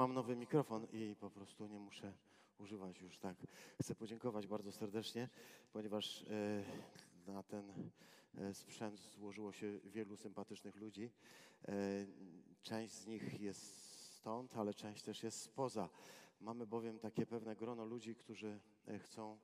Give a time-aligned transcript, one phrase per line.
[0.00, 2.12] Mam nowy mikrofon i po prostu nie muszę
[2.58, 3.36] używać już tak.
[3.80, 5.28] Chcę podziękować bardzo serdecznie,
[5.72, 6.22] ponieważ
[7.26, 7.72] e, na ten
[8.38, 11.10] e, sprzęt złożyło się wielu sympatycznych ludzi.
[11.68, 11.72] E,
[12.62, 13.84] część z nich jest
[14.16, 15.88] stąd, ale część też jest spoza.
[16.40, 18.60] Mamy bowiem takie pewne grono ludzi, którzy
[18.98, 19.38] chcą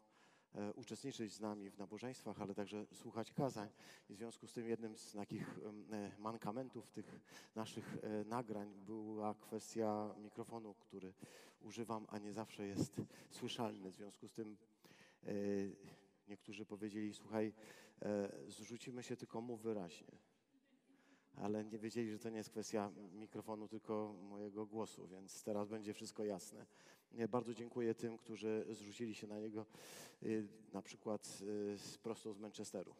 [0.75, 3.68] uczestniczyć z nami w nabożeństwach, ale także słuchać kazań.
[4.11, 5.59] I w związku z tym jednym z takich
[5.93, 7.21] e, mankamentów tych
[7.54, 7.96] naszych
[8.27, 11.12] nagrań była kwestia mikrofonu, który
[11.61, 12.93] używam, a nie zawsze jest
[13.30, 13.90] słyszalny.
[13.90, 14.57] W związku z tym
[16.29, 17.52] niektórzy powiedzieli, słuchaj,
[18.49, 20.18] zrzucimy się, tylko mów wyraźnie
[21.36, 25.94] ale nie wiedzieli, że to nie jest kwestia mikrofonu, tylko mojego głosu, więc teraz będzie
[25.94, 26.66] wszystko jasne.
[27.29, 29.66] Bardzo dziękuję tym, którzy zrzucili się na niego,
[30.22, 31.38] y, na przykład
[31.96, 32.94] y, prosto z Manchesteru.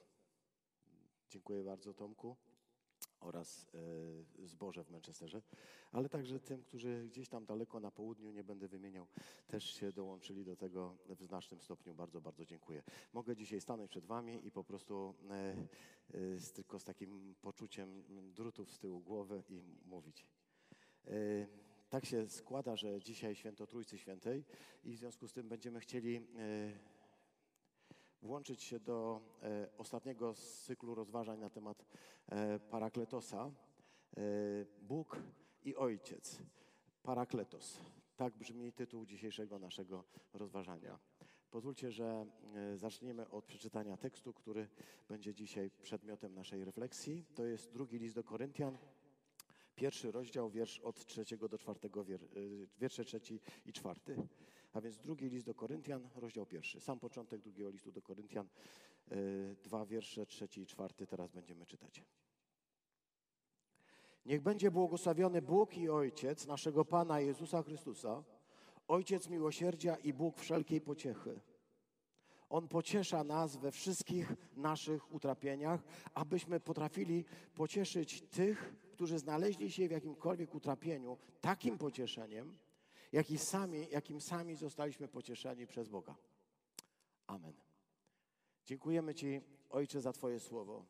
[1.31, 2.37] Dziękuję bardzo Tomku
[3.21, 3.67] oraz
[4.43, 5.43] e, zboże w Manchesterze,
[5.93, 9.07] ale także tym, którzy gdzieś tam daleko na południu, nie będę wymieniał,
[9.47, 11.95] też się dołączyli do tego w znacznym stopniu.
[11.95, 12.83] Bardzo, bardzo dziękuję.
[13.13, 15.57] Mogę dzisiaj stanąć przed Wami i po prostu e,
[16.15, 18.03] e, z, tylko z takim poczuciem
[18.35, 20.27] drutów z tyłu głowy i mówić.
[21.89, 24.45] Tak się składa, że dzisiaj święto Trójcy Świętej
[24.85, 26.27] i w związku z tym będziemy chcieli
[28.23, 31.87] włączyć się do e, ostatniego z cyklu rozważań na temat
[32.29, 33.51] e, Parakletosa.
[34.17, 34.21] E,
[34.83, 35.19] Bóg
[35.65, 36.39] i Ojciec.
[37.03, 37.81] Parakletos.
[38.17, 40.99] Tak brzmi tytuł dzisiejszego naszego rozważania.
[41.51, 42.27] Pozwólcie, że
[42.75, 44.69] zaczniemy od przeczytania tekstu, który
[45.09, 47.25] będzie dzisiaj przedmiotem naszej refleksji.
[47.35, 48.79] To jest drugi list do Koryntian,
[49.77, 52.05] pierwszy rozdział, wiersz od trzeciego do czwartego,
[52.79, 54.17] wiersze trzeci i czwarty.
[54.73, 56.81] A więc drugi list do Koryntian, rozdział pierwszy.
[56.81, 58.49] Sam początek drugiego listu do Koryntian,
[59.11, 62.03] yy, dwa wiersze, trzeci i czwarty, teraz będziemy czytać.
[64.27, 68.25] Niech będzie błogosławiony Bóg i Ojciec naszego Pana Jezusa Chrystusa,
[68.89, 71.41] Ojciec miłosierdzia i Bóg wszelkiej pociechy.
[72.49, 75.83] On pociesza nas we wszystkich naszych utrapieniach,
[76.15, 82.59] abyśmy potrafili pocieszyć tych, którzy znaleźli się w jakimkolwiek utrapieniu, takim pocieszeniem,
[83.13, 86.15] jaki sami, jakim sami zostaliśmy pocieszeni przez Boga.
[87.27, 87.53] Amen.
[88.65, 89.41] Dziękujemy Ci,
[89.71, 90.85] Ojcze, za Twoje słowo.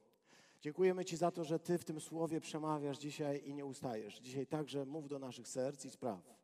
[0.60, 4.18] Dziękujemy Ci za to, że Ty w tym słowie przemawiasz dzisiaj i nie ustajesz.
[4.18, 6.34] Dzisiaj także mów do naszych serc i spraw,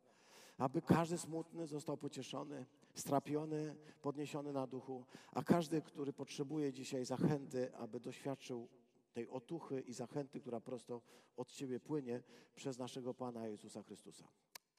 [0.58, 7.76] aby każdy smutny został pocieszony, strapiony, podniesiony na duchu, a każdy, który potrzebuje dzisiaj zachęty,
[7.76, 8.68] aby doświadczył
[9.12, 11.02] tej otuchy i zachęty, która prosto
[11.36, 12.22] od Ciebie płynie
[12.54, 14.28] przez naszego Pana Jezusa Chrystusa.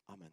[0.07, 0.31] Amen.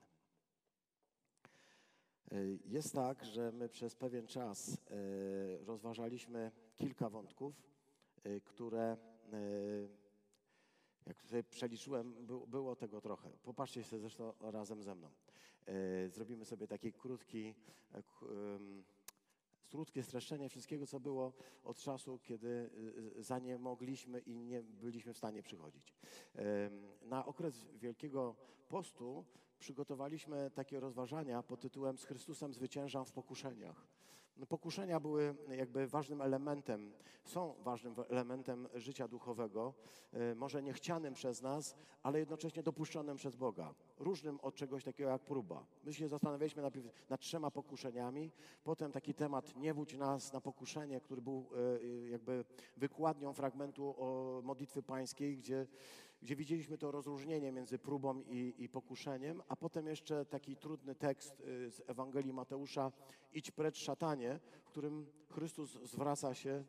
[2.33, 7.63] E, jest tak, że my przez pewien czas e, rozważaliśmy kilka wątków,
[8.25, 8.97] e, które,
[11.07, 13.31] jak sobie przeliczyłem, było tego trochę.
[13.43, 15.11] Popatrzcie się zresztą razem ze mną.
[16.09, 17.55] Zrobimy sobie taki krótki,
[19.71, 21.33] krótkie streszczenie wszystkiego, co było
[21.65, 22.71] od czasu, kiedy
[23.19, 25.95] za nie mogliśmy i nie byliśmy w stanie przychodzić.
[27.03, 28.37] Na okres Wielkiego
[28.69, 29.25] Postu
[29.59, 33.87] przygotowaliśmy takie rozważania pod tytułem Z Chrystusem zwyciężam w pokuszeniach.
[34.41, 36.93] No, pokuszenia były jakby ważnym elementem,
[37.25, 39.75] są ważnym elementem życia duchowego,
[40.13, 43.75] e, może niechcianym przez nas, ale jednocześnie dopuszczonym przez Boga.
[43.99, 45.67] Różnym od czegoś takiego jak próba.
[45.85, 48.33] My się zastanawialiśmy najpierw nad trzema pokuszeniami,
[48.65, 51.47] potem taki temat nie wódź nas na pokuszenie, który był
[51.85, 52.45] e, jakby
[52.77, 55.67] wykładnią fragmentu o modlitwy pańskiej, gdzie
[56.23, 61.41] gdzie widzieliśmy to rozróżnienie między próbą i, i pokuszeniem, a potem jeszcze taki trudny tekst
[61.41, 62.93] y, z Ewangelii Mateusza,
[63.33, 66.65] idź precz szatanie, w którym Chrystus zwraca się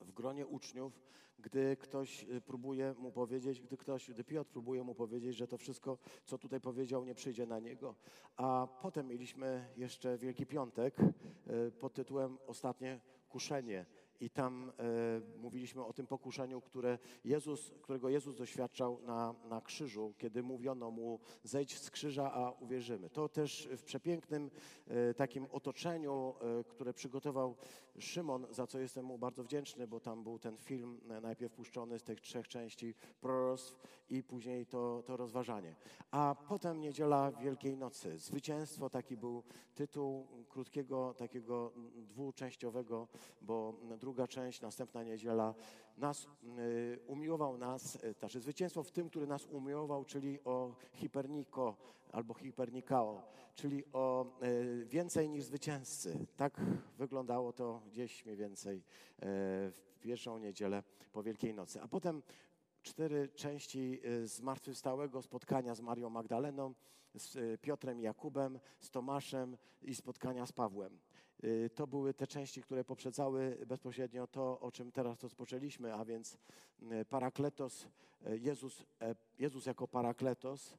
[0.00, 1.00] w gronie uczniów,
[1.38, 5.58] gdy ktoś y, próbuje mu powiedzieć, gdy ktoś, gdy Piotr próbuje mu powiedzieć, że to
[5.58, 7.94] wszystko, co tutaj powiedział, nie przyjdzie na niego.
[8.36, 13.86] A potem mieliśmy jeszcze Wielki Piątek y, pod tytułem Ostatnie kuszenie
[14.22, 20.14] i tam e, mówiliśmy o tym pokuszeniu, które Jezus, którego Jezus doświadczał na, na krzyżu,
[20.18, 23.10] kiedy mówiono mu zejdź z krzyża, a uwierzymy.
[23.10, 24.50] To też w przepięknym
[24.86, 27.56] e, takim otoczeniu, e, które przygotował
[27.98, 31.98] Szymon, za co jestem mu bardzo wdzięczny, bo tam był ten film e, najpierw puszczony
[31.98, 33.78] z tych trzech części proroctw
[34.10, 35.76] i później to, to rozważanie.
[36.10, 38.18] A potem niedziela Wielkiej Nocy.
[38.18, 39.42] Zwycięstwo, taki był
[39.74, 43.08] tytuł krótkiego, takiego dwuczęściowego,
[43.40, 45.54] bo drugi druga część, następna niedziela,
[45.98, 46.26] nas,
[46.58, 51.76] y, umiłował nas, y, znaczy zwycięstwo w tym, który nas umiłował, czyli o hiperniko
[52.12, 53.22] albo hipernikao,
[53.54, 56.26] czyli o y, więcej niż zwycięzcy.
[56.36, 56.60] Tak
[56.98, 58.82] wyglądało to gdzieś mniej więcej
[59.18, 60.82] w pierwszą niedzielę
[61.12, 61.82] po Wielkiej Nocy.
[61.82, 62.22] A potem
[62.82, 66.74] cztery części zmartwychwstałego spotkania z Marią Magdaleną,
[67.14, 70.98] z e, Piotrem i Jakubem, z Tomaszem i spotkania z Pawłem.
[71.42, 76.38] E, to były te części, które poprzedzały bezpośrednio to, o czym teraz rozpoczęliśmy, a więc
[76.90, 77.86] e, parakletos,
[78.40, 78.84] Jezus,
[79.38, 80.74] Jezus jako parakletos,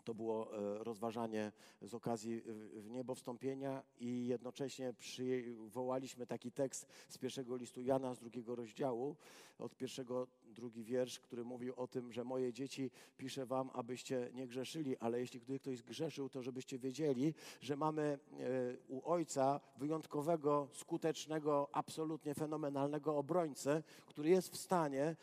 [0.00, 1.52] to było e, rozważanie
[1.82, 2.42] z okazji
[2.74, 9.16] w niebo wstąpienia i jednocześnie przywołaliśmy taki tekst z pierwszego listu Jana z drugiego rozdziału,
[9.58, 14.46] od pierwszego, drugi wiersz, który mówił o tym, że moje dzieci piszę wam, abyście nie
[14.46, 18.18] grzeszyli, ale jeśli ktoś zgrzeszył, to żebyście wiedzieli, że mamy e,
[18.88, 25.16] u Ojca wyjątkowego, skutecznego, absolutnie fenomenalnego obrońcę, który jest w stanie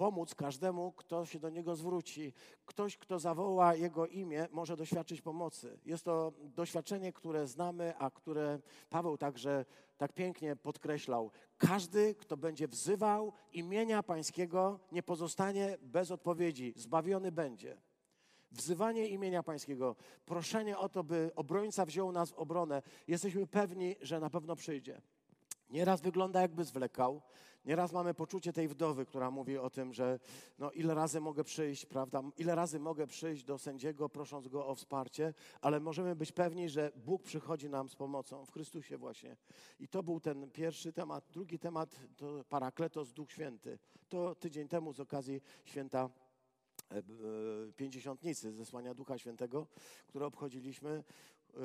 [0.00, 2.32] pomóc każdemu, kto się do Niego zwróci.
[2.66, 5.78] Ktoś, kto zawoła Jego imię, może doświadczyć pomocy.
[5.84, 8.58] Jest to doświadczenie, które znamy, a które
[8.90, 9.64] Paweł także
[9.98, 11.30] tak pięknie podkreślał.
[11.58, 17.76] Każdy, kto będzie wzywał imienia Pańskiego, nie pozostanie bez odpowiedzi, zbawiony będzie.
[18.52, 24.20] Wzywanie imienia Pańskiego, proszenie o to, by obrońca wziął nas w obronę, jesteśmy pewni, że
[24.20, 25.02] na pewno przyjdzie.
[25.70, 27.22] Nieraz wygląda, jakby zwlekał,
[27.64, 30.18] Nieraz mamy poczucie tej wdowy, która mówi o tym, że
[30.58, 32.22] no, ile razy mogę przyjść, prawda?
[32.38, 36.92] Ile razy mogę przyjść do sędziego, prosząc go o wsparcie, ale możemy być pewni, że
[36.96, 39.36] Bóg przychodzi nam z pomocą w Chrystusie właśnie.
[39.80, 41.24] I to był ten pierwszy temat.
[41.32, 43.78] Drugi temat to Parakletos, Duch Święty.
[44.08, 46.10] To tydzień temu z okazji święta
[46.90, 47.02] e, e,
[47.76, 49.66] Pięćdziesiątnicy, zesłania Ducha Świętego,
[50.06, 51.04] które obchodziliśmy,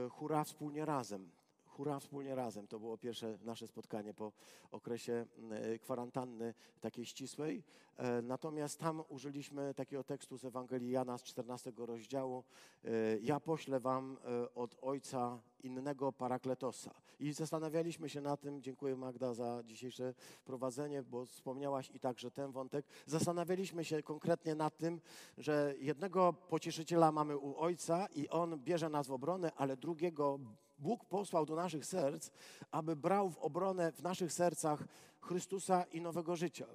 [0.06, 1.32] e, hura wspólnie razem.
[1.76, 2.68] Hura wspólnie razem.
[2.68, 4.32] To było pierwsze nasze spotkanie po
[4.72, 7.64] okresie e, kwarantanny takiej ścisłej.
[7.98, 12.44] E, natomiast tam użyliśmy takiego tekstu z Ewangelii Jana z 14 rozdziału.
[12.84, 12.90] E,
[13.22, 14.18] ja poślę wam
[14.56, 16.92] od Ojca innego parakletosa.
[17.20, 20.14] I zastanawialiśmy się na tym, dziękuję Magda za dzisiejsze
[20.46, 22.86] prowadzenie, bo wspomniałaś i także ten wątek.
[23.06, 25.02] Zastanawialiśmy się konkretnie nad tym,
[25.38, 30.40] że jednego pocieszyciela mamy u Ojca i On bierze nas w obronę, ale drugiego
[30.78, 32.30] Bóg posłał do naszych serc,
[32.72, 34.84] aby brał w obronę w naszych sercach
[35.20, 36.66] Chrystusa i nowego życia.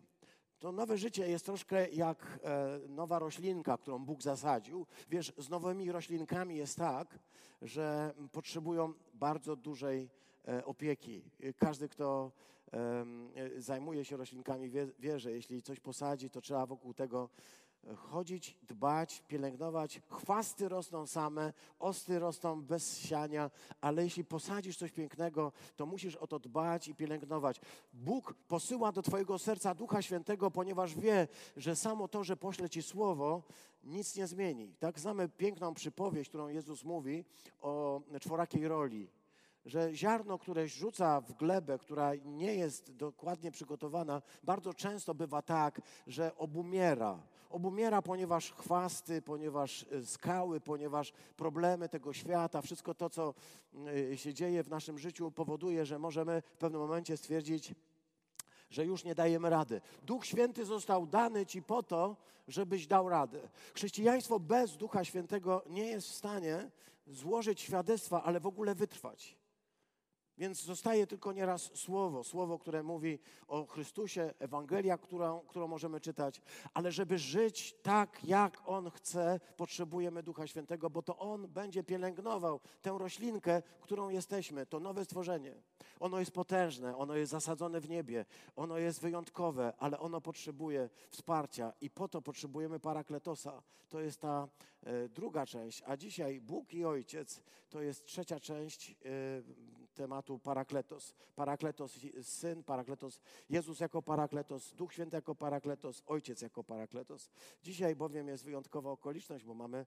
[0.59, 4.87] To nowe życie jest troszkę jak e, nowa roślinka, którą Bóg zasadził.
[5.11, 7.19] Wiesz, z nowymi roślinkami jest tak,
[7.63, 10.11] że potrzebują bardzo dużej
[10.49, 11.25] e, opieki.
[11.57, 12.33] Każdy, kto
[12.73, 13.05] e,
[13.59, 17.29] zajmuje się roślinkami, wie, wie, że jeśli coś posadzi, to trzeba wokół tego
[17.97, 20.01] chodzić, dbać, pielęgnować.
[20.11, 23.51] Chwasty rosną same, osty rosną bez siania,
[23.81, 27.61] ale jeśli posadzisz coś pięknego, to musisz o to dbać i pielęgnować.
[27.93, 32.83] Bóg posyła do Twojego serca Ducha Świętego, ponieważ wie, że samo to, że pośle Ci
[32.83, 33.43] słowo,
[33.85, 34.75] nic nie zmieni.
[34.79, 37.25] Tak znamy piękną przypowieść, którą Jezus mówi
[37.61, 39.09] o czworakiej roli
[39.65, 45.81] że ziarno, które rzuca w glebę, która nie jest dokładnie przygotowana, bardzo często bywa tak,
[46.07, 47.19] że obumiera.
[47.51, 53.35] Obumiera, ponieważ chwasty, ponieważ e, skały, ponieważ problemy tego świata, wszystko to, co
[54.13, 57.75] e, się dzieje w naszym życiu, powoduje, że możemy w pewnym momencie stwierdzić,
[58.71, 59.81] że już nie dajemy rady.
[60.03, 62.17] Duch Święty został dany Ci po to,
[62.49, 63.49] żebyś dał radę.
[63.75, 66.71] Chrześcijaństwo bez Ducha Świętego nie jest w stanie
[67.07, 69.40] złożyć świadectwa, ale w ogóle wytrwać.
[70.41, 76.43] Więc zostaje tylko nieraz słowo, słowo, które mówi o Chrystusie, Ewangelia, którą, którą możemy czytać,
[76.75, 82.61] ale żeby żyć tak, jak On chce, potrzebujemy Ducha Świętego, bo to On będzie pielęgnował
[82.83, 85.55] tę roślinkę, którą jesteśmy, to nowe stworzenie.
[86.01, 88.25] Ono jest potężne, ono jest zasadzone w niebie,
[88.57, 93.63] ono jest wyjątkowe, ale ono potrzebuje wsparcia i po to potrzebujemy parakletosa.
[93.89, 94.49] To jest ta
[94.83, 98.91] e, druga część, a dzisiaj Bóg i Ojciec to jest trzecia część.
[98.91, 98.95] E,
[100.01, 101.15] tematu parakletos.
[101.35, 107.31] Parakletos Syn, parakletos Jezus jako parakletos, Duch Święty jako parakletos, Ojciec jako parakletos.
[107.63, 109.87] Dzisiaj bowiem jest wyjątkowa okoliczność, bo mamy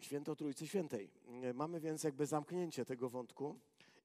[0.00, 1.10] święto Trójcy Świętej.
[1.54, 3.58] Mamy więc jakby zamknięcie tego wątku.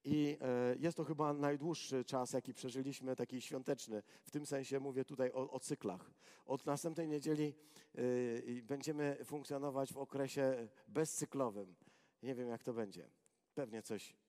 [0.04, 4.02] I e, jest to chyba najdłuższy czas, jaki przeżyliśmy, taki świąteczny.
[4.22, 6.10] W tym sensie mówię tutaj o, o cyklach.
[6.46, 7.54] Od następnej niedzieli
[7.98, 11.74] y, będziemy funkcjonować w okresie bezcyklowym.
[12.22, 13.08] Nie wiem, jak to będzie.
[13.54, 14.21] Pewnie coś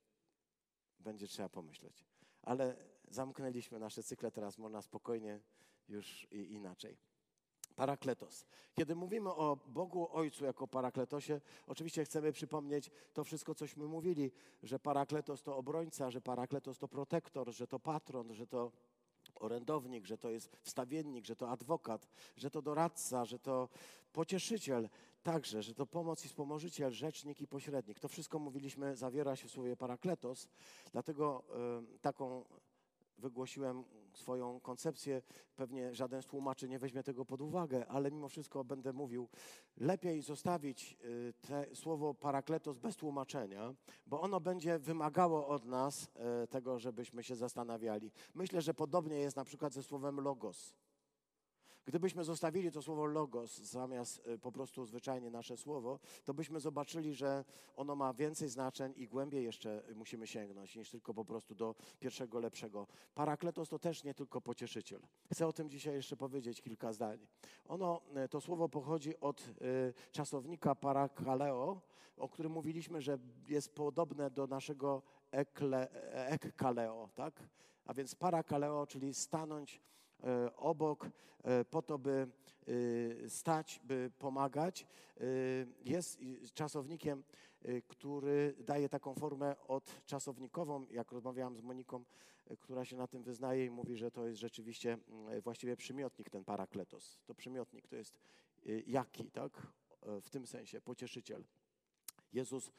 [1.04, 2.06] będzie trzeba pomyśleć.
[2.42, 2.76] Ale
[3.08, 5.40] zamknęliśmy nasze cykle, teraz można spokojnie
[5.90, 6.98] już inaczej.
[7.76, 8.46] Parakletos.
[8.74, 14.32] Kiedy mówimy o Bogu Ojcu jako parakletosie, oczywiście chcemy przypomnieć to wszystko, cośmy mówili,
[14.64, 18.72] że parakletos to obrońca, że parakletos to protektor, że to patron, że to
[19.44, 22.08] orędownik, że to jest wstawiennik, że to adwokat,
[22.38, 23.70] że to doradca, że to
[24.14, 24.90] pocieszyciel
[25.24, 28.00] także, że to pomoc i wspomożyciel, rzecznik i pośrednik.
[28.00, 30.48] To wszystko mówiliśmy, zawiera się w słowie parakletos,
[30.92, 31.44] dlatego
[31.96, 32.46] y, taką
[33.18, 33.84] wygłosiłem
[34.18, 35.22] swoją koncepcję.
[35.56, 39.30] Pewnie żaden z tłumaczy nie weźmie tego pod uwagę, ale mimo wszystko będę mówił,
[39.78, 43.74] lepiej zostawić y, te słowo parakletos bez tłumaczenia,
[44.06, 46.04] bo ono będzie wymagało od nas
[46.44, 48.12] y, tego, żebyśmy się zastanawiali.
[48.34, 50.74] Myślę, że podobnie jest na przykład ze słowem logos.
[51.86, 57.14] Gdybyśmy zostawili to słowo logos zamiast y, po prostu zwyczajnie nasze słowo, to byśmy zobaczyli,
[57.14, 61.76] że ono ma więcej znaczeń i głębiej jeszcze musimy sięgnąć niż tylko po prostu do
[62.00, 62.88] pierwszego lepszego.
[63.16, 65.02] Parakletos to też nie tylko pocieszyciel.
[65.32, 67.28] Chcę o tym dzisiaj jeszcze powiedzieć kilka zdań.
[67.66, 71.82] Ono, y, to słowo pochodzi od y, czasownika parakaleo,
[72.18, 77.44] o którym mówiliśmy, że jest podobne do naszego ekle, ekkaleo, tak?
[77.86, 80.03] A więc parakaleo, czyli stanąć E,
[80.56, 81.10] obok
[81.44, 82.28] e, po to, by
[83.24, 84.88] e, stać, by pomagać.
[85.86, 86.20] Jest
[86.54, 87.24] czasownikiem,
[87.88, 90.86] który daje taką formę odczasownikową.
[90.92, 92.04] Jak rozmawiałam z Moniką,
[92.60, 96.46] która się na tym wyznaje i mówi, że to jest rzeczywiście mm, właściwie przymiotnik ten
[96.46, 97.20] parakletos.
[97.26, 98.18] To przymiotnik, to jest
[98.88, 99.68] jaki, tak?
[100.22, 101.44] W tym sensie, pocieszyciel.
[102.34, 102.72] Jezus e,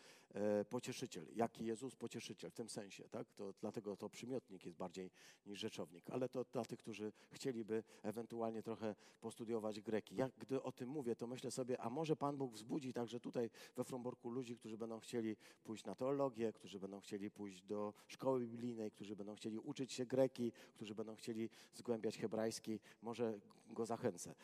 [0.68, 1.26] pocieszyciel.
[1.34, 3.32] Jaki Jezus pocieszyciel w tym sensie, tak?
[3.32, 5.10] To dlatego to przymiotnik jest bardziej
[5.46, 6.10] niż rzeczownik.
[6.10, 10.16] Ale to dla tych, którzy chcieliby ewentualnie trochę postudiować greki.
[10.16, 13.50] Jak gdy o tym mówię, to myślę sobie, a może Pan Bóg wzbudzi także tutaj
[13.76, 18.46] we Fromborku ludzi, którzy będą chcieli pójść na teologię, którzy będą chcieli pójść do szkoły
[18.46, 22.80] biblijnej, którzy będą chcieli uczyć się greki, którzy będą chcieli zgłębiać hebrajski.
[23.02, 24.34] Może go zachęcę,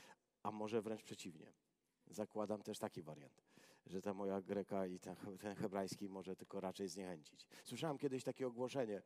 [0.42, 1.52] a może wręcz przeciwnie.
[2.10, 3.49] Zakładam też taki wariant
[3.86, 5.16] że ta moja greka i ten,
[5.56, 7.46] hebrajski może tylko raczej zniechęcić.
[7.64, 9.02] Słyszałem kiedyś takie ogłoszenie.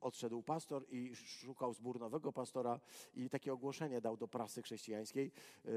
[0.00, 2.80] Odszedł pastor i szukał zbór nowego pastora
[3.14, 5.32] i takie ogłoszenie dał do prasy chrześcijańskiej.
[5.64, 5.72] E, e,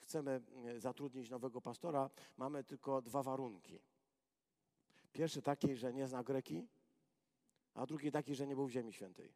[0.00, 0.40] chcemy
[0.78, 3.78] zatrudnić nowego pastora, mamy tylko dwa warunki.
[5.12, 6.66] Pierwszy taki, że nie zna greki,
[7.74, 9.32] a drugi taki, że nie był w Ziemi Świętej.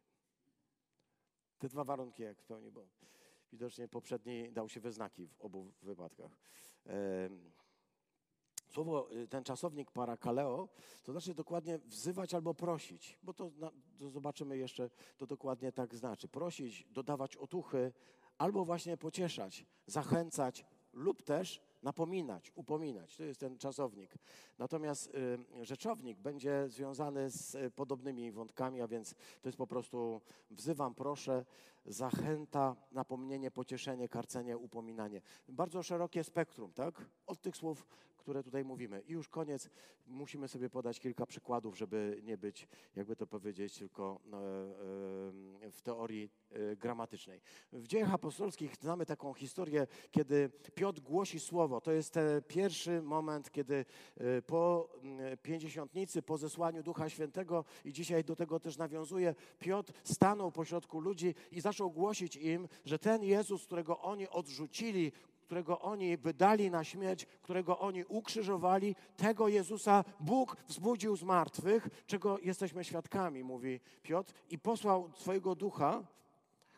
[1.59, 2.87] Te dwa warunki jak spełni, bo
[3.51, 6.31] Widocznie poprzedni dał się we znaki w obu wypadkach.
[8.69, 10.69] Słowo, y, ten czasownik parakaleo,
[11.03, 13.51] to znaczy dokładnie wzywać albo prosić, bo to,
[13.97, 16.27] to, zobaczymy jeszcze, to dokładnie tak znaczy.
[16.27, 17.93] Prosić, dodawać otuchy,
[18.37, 23.17] albo właśnie pocieszać, zachęcać lub też napominać, upominać.
[23.17, 24.15] To jest ten czasownik.
[24.57, 30.21] Natomiast y, rzeczownik będzie związany z y, podobnymi wątkami, a więc to jest po prostu
[30.51, 31.45] wzywam, proszę,
[31.85, 35.21] zachęta, napomnienie, pocieszenie, karcenie, upominanie.
[35.49, 37.05] Bardzo szerokie spektrum, tak?
[37.27, 37.87] Od tych słów
[38.25, 39.01] które tutaj mówimy.
[39.07, 39.69] I już koniec.
[40.07, 45.81] Musimy sobie podać kilka przykładów, żeby nie być, jakby to powiedzieć, tylko no, e, w
[45.83, 47.41] teorii e, gramatycznej.
[47.73, 51.81] W dziejach apostolskich znamy taką historię, kiedy Piotr głosi słowo.
[51.81, 53.85] To jest ten pierwszy moment, kiedy
[54.17, 54.89] e, po
[55.41, 61.35] pięćdziesiątnicy, po zesłaniu Ducha Świętego i dzisiaj do tego też nawiązuje, Piotr stanął pośrodku ludzi
[61.51, 65.11] i zaczął głosić im, że ten Jezus, którego oni odrzucili,
[65.45, 72.39] którego oni wydali na śmierć, którego oni ukrzyżowali, tego Jezusa Bóg wzbudził z martwych, czego
[72.39, 76.03] jesteśmy świadkami, mówi Piotr, i posłał swojego ducha,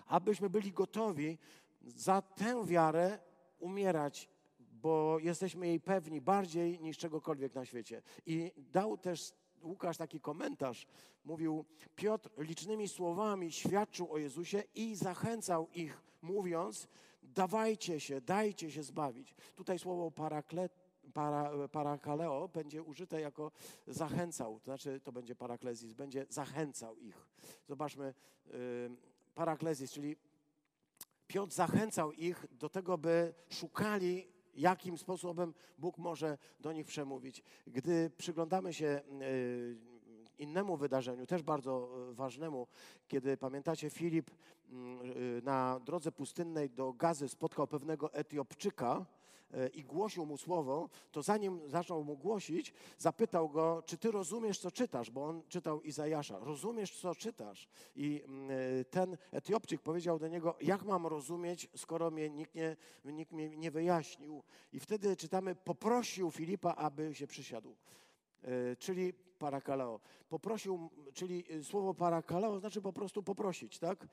[0.07, 1.37] abyśmy byli gotowi
[1.81, 3.19] za tę wiarę
[3.59, 8.01] umierać, bo jesteśmy jej pewni bardziej niż czegokolwiek na świecie.
[8.25, 9.33] I dał też
[9.63, 10.87] Łukasz taki komentarz.
[11.25, 16.87] Mówił, Piotr licznymi słowami świadczył o Jezusie i zachęcał ich, mówiąc,
[17.37, 19.35] dawajcie się, dajcie się zbawić.
[19.55, 20.71] Tutaj słowo paraklet,
[21.13, 23.51] para, parakaleo będzie użyte jako
[23.87, 27.27] zachęcał, to znaczy to będzie paraklezis, będzie zachęcał ich.
[27.67, 28.13] Zobaczmy,
[28.45, 28.53] yy,
[29.35, 30.15] paraklezis, czyli
[31.27, 37.43] Piotr zachęcał ich do tego, by szukali jakim sposobem Bóg może do nich przemówić.
[37.67, 39.96] Gdy przyglądamy się yy,
[40.39, 42.67] innemu wydarzeniu, też bardzo e, ważnemu,
[43.07, 44.31] kiedy pamiętacie, Filip
[44.69, 49.05] mm, e, na drodze pustynnej do Gazy spotkał pewnego Etiopczyka
[49.51, 54.59] e, i głosił mu słowo, to zanim zaczął mu głosić, zapytał go, czy ty rozumiesz,
[54.59, 56.39] co czytasz, bo on czytał Izajasza.
[56.39, 57.67] Rozumiesz, co czytasz?
[57.95, 58.49] I mm,
[58.89, 62.75] ten Etiopczyk powiedział do niego, jak mam rozumieć, skoro mnie nikt, nie,
[63.05, 64.43] nikt nie wyjaśnił.
[64.73, 67.75] I wtedy czytamy, poprosił Filipa, aby się przysiadł.
[68.79, 69.99] Czyli parakaleo.
[70.29, 74.07] Poprosił, czyli y, słowo parakaleo znaczy po prostu poprosić, tak?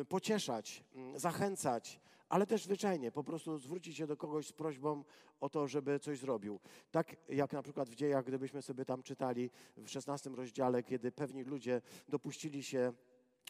[0.00, 5.04] Y, pocieszać, mm, zachęcać, ale też zwyczajnie po prostu zwrócić się do kogoś z prośbą
[5.40, 6.60] o to, żeby coś zrobił.
[6.90, 11.44] Tak jak na przykład w dziejach, gdybyśmy sobie tam czytali w 16 rozdziale, kiedy pewni
[11.44, 12.92] ludzie dopuścili się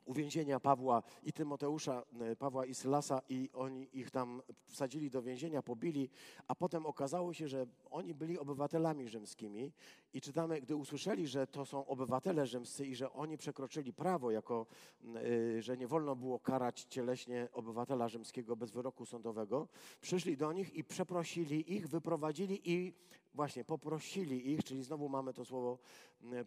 [0.06, 5.62] uwięzienia Pawła i Tymoteusza, e, Pawła i Sylasa i oni ich tam wsadzili do więzienia,
[5.62, 6.10] pobili,
[6.48, 9.72] a potem okazało się, że oni byli obywatelami rzymskimi.
[10.12, 14.66] I czytamy, gdy usłyszeli, że to są obywatele rzymscy i że oni przekroczyli prawo, jako,
[15.58, 19.68] e, że nie wolno było karać cieleśnie obywatela rzymskiego bez wyroku sądowego,
[20.00, 22.92] przyszli do nich i przeprosili ich, wyprowadzili i
[23.36, 25.78] właśnie poprosili ich, czyli znowu mamy to słowo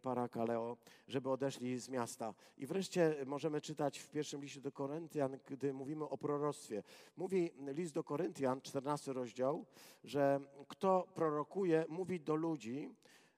[0.02, 0.78] parakaleo,
[1.08, 2.34] żeby odeszli z miasta.
[2.58, 6.84] I wreszcie możemy czytać w pierwszym liście do Koryntian, gdy mówimy o proroctwie.
[7.18, 9.66] Mówi list do Koryntian, 14 rozdział,
[10.04, 12.90] że kto prorokuje, mówi do ludzi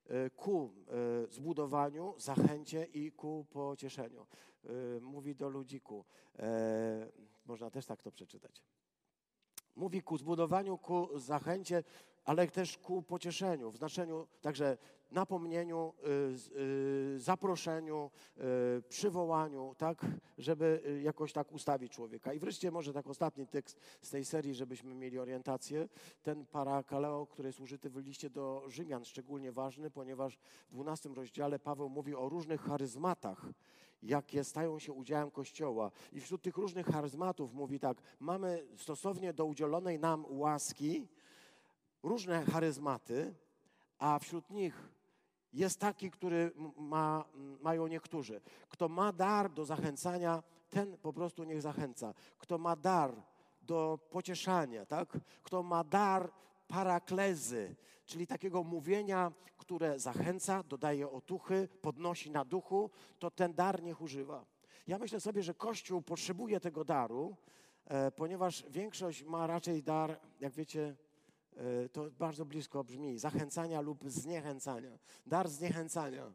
[0.07, 4.25] e, ku e, zbudowaniu, zachęcie i ku pocieszeniu.
[4.63, 6.05] E, mówi do ludzi ku.
[7.45, 8.63] Można też tak to przeczytać.
[9.75, 11.83] Mówi ku zbudowaniu, ku zachęcie,
[12.25, 14.77] ale też ku pocieszeniu, w znaczeniu także
[15.11, 15.93] napomnieniu,
[16.55, 20.05] y, y, zaproszeniu, y, przywołaniu, tak,
[20.37, 22.33] żeby jakoś tak ustawić człowieka.
[22.33, 25.87] I wreszcie może tak ostatni tekst z tej serii, żebyśmy mieli orientację.
[26.23, 30.37] Ten parakaleo, który jest użyty w liście do Rzymian, szczególnie ważny, ponieważ
[30.69, 33.45] w 12 rozdziale Paweł mówi o różnych charyzmatach,
[34.03, 35.91] jakie stają się udziałem Kościoła.
[36.11, 41.07] I wśród tych różnych charyzmatów mówi tak, mamy stosownie do udzielonej nam łaski
[42.03, 43.33] różne charyzmaty,
[43.99, 44.89] a wśród nich
[45.53, 47.25] jest taki, który ma,
[47.61, 48.41] mają niektórzy.
[48.69, 52.13] Kto ma dar do zachęcania, ten po prostu niech zachęca.
[52.37, 53.23] Kto ma dar
[53.61, 55.17] do pocieszania, tak?
[55.43, 56.31] Kto ma dar
[56.67, 62.89] paraklezy, czyli takiego mówienia, które zachęca, dodaje otuchy, podnosi na duchu,
[63.19, 64.45] to ten dar niech używa.
[64.87, 67.35] Ja myślę sobie, że Kościół potrzebuje tego daru,
[67.85, 70.95] e, ponieważ większość ma raczej dar, jak wiecie,
[71.91, 74.99] to bardzo blisko brzmi, zachęcania lub zniechęcania.
[75.25, 76.33] Dar zniechęcania.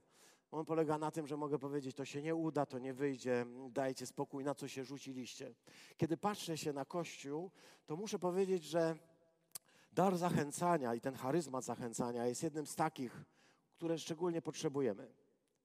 [0.50, 4.06] On polega na tym, że mogę powiedzieć, to się nie uda, to nie wyjdzie, dajcie
[4.06, 5.54] spokój, na co się rzuciliście.
[5.96, 7.50] Kiedy patrzę się na Kościół,
[7.87, 8.96] to muszę powiedzieć, że
[9.92, 13.25] dar zachęcania i ten charyzmat zachęcania jest jednym z takich,
[13.76, 15.12] które szczególnie potrzebujemy.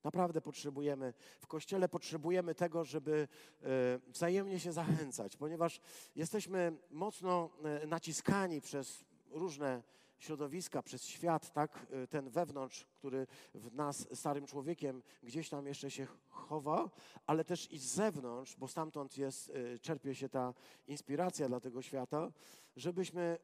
[0.04, 1.14] Naprawdę potrzebujemy.
[1.40, 3.28] W kościele potrzebujemy tego, żeby
[3.64, 3.68] e,
[4.08, 5.82] wzajemnie się zachęcać, ponieważ
[6.16, 9.84] jesteśmy mocno e, naciskani przez różne
[10.22, 15.92] środowiska, przez świat, tak, y, ten wewnątrz, który w nas, starym człowiekiem, gdzieś tam jeszcze
[15.92, 16.90] się chowa,
[17.28, 20.54] ale też i z zewnątrz, bo stamtąd jest, y, czerpie się ta
[20.88, 22.32] inspiracja dla tego świata,
[22.76, 23.38] żebyśmy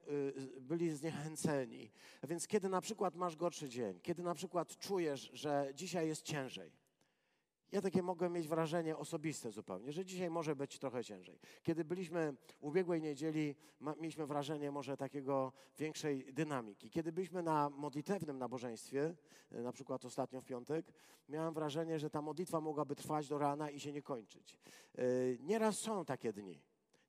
[0.58, 1.92] y, byli zniechęceni.
[2.22, 6.22] A więc kiedy na przykład masz gorszy dzień, kiedy na przykład czujesz, że dzisiaj jest
[6.22, 6.72] ciężej,
[7.72, 11.40] ja takie mogę mieć wrażenie osobiste zupełnie, że dzisiaj może być trochę ciężej.
[11.64, 16.90] Kiedy byliśmy w ubiegłej niedzieli, ma, mieliśmy wrażenie może takiego większej dynamiki.
[16.90, 19.16] Kiedy byliśmy na modlitewnym nabożeństwie,
[19.52, 20.94] e, na przykład ostatnio w piątek,
[21.30, 24.58] miałem wrażenie, że ta modlitwa mogłaby trwać do rana i się nie kończyć.
[24.96, 25.04] E,
[25.40, 26.62] nieraz są takie dni,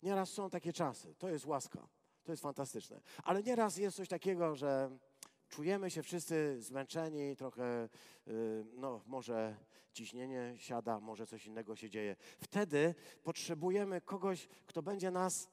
[0.02, 1.14] nieraz są takie czasy.
[1.14, 1.88] To jest łaska,
[2.24, 3.00] to jest fantastyczne.
[3.24, 4.98] Ale nieraz jest coś takiego, że
[5.48, 7.88] czujemy się wszyscy zmęczeni, trochę,
[8.28, 9.56] y, no może
[9.92, 12.16] ciśnienie siada, może coś innego się dzieje.
[12.38, 15.48] Wtedy potrzebujemy kogoś, kto będzie nas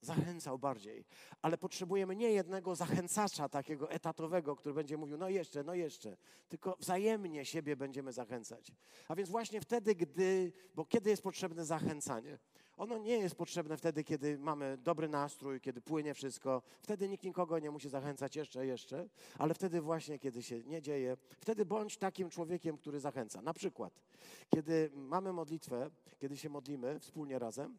[0.00, 1.04] zachęcał bardziej.
[1.42, 6.16] Ale potrzebujemy nie jednego zachęcacza takiego etatowego, który będzie mówił, no jeszcze, no jeszcze,
[6.48, 8.72] tylko wzajemnie siebie będziemy zachęcać.
[9.08, 12.38] A więc właśnie wtedy, gdy, bo kiedy jest potrzebne zachęcanie?
[12.80, 16.62] Ono nie jest potrzebne wtedy, kiedy mamy dobry nastrój, kiedy płynie wszystko.
[16.82, 21.16] Wtedy nikt nikogo nie musi zachęcać jeszcze, jeszcze, ale wtedy właśnie, kiedy się nie dzieje,
[21.40, 23.42] wtedy bądź takim człowiekiem, który zachęca.
[23.42, 24.00] Na przykład,
[24.50, 27.78] kiedy mamy modlitwę, kiedy się modlimy wspólnie razem,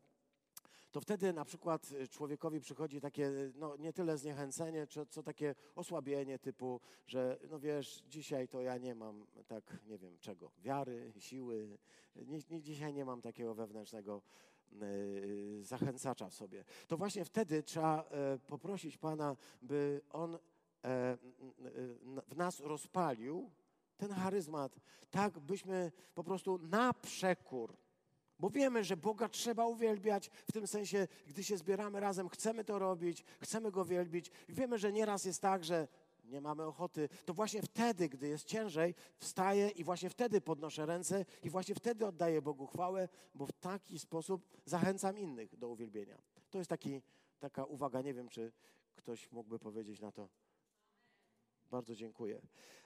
[0.91, 6.39] to wtedy na przykład człowiekowi przychodzi takie, no nie tyle zniechęcenie, co, co takie osłabienie
[6.39, 11.77] typu, że no wiesz, dzisiaj to ja nie mam tak, nie wiem czego, wiary, siły,
[12.15, 14.21] nie, nie, dzisiaj nie mam takiego wewnętrznego
[15.61, 16.63] zachęcacza w sobie.
[16.87, 20.39] To właśnie wtedy trzeba e, poprosić Pana, by On e,
[22.27, 23.51] w nas rozpalił
[23.97, 24.79] ten charyzmat,
[25.11, 27.77] tak byśmy po prostu na przekór
[28.41, 32.79] bo wiemy, że Boga trzeba uwielbiać, w tym sensie, gdy się zbieramy razem, chcemy to
[32.79, 34.31] robić, chcemy Go wielbić.
[34.49, 35.87] wiemy, że nieraz jest tak, że
[36.31, 41.25] nie mamy ochoty, to właśnie wtedy, gdy jest ciężej, wstaję i właśnie wtedy podnoszę ręce
[41.43, 46.17] i właśnie wtedy oddaję Bogu chwałę, bo w taki sposób zachęcam innych do uwielbienia.
[46.49, 47.01] To jest taki,
[47.39, 48.51] taka uwaga, nie wiem, czy
[48.95, 50.29] ktoś mógłby powiedzieć na to.
[51.71, 52.41] Bardzo dziękuję.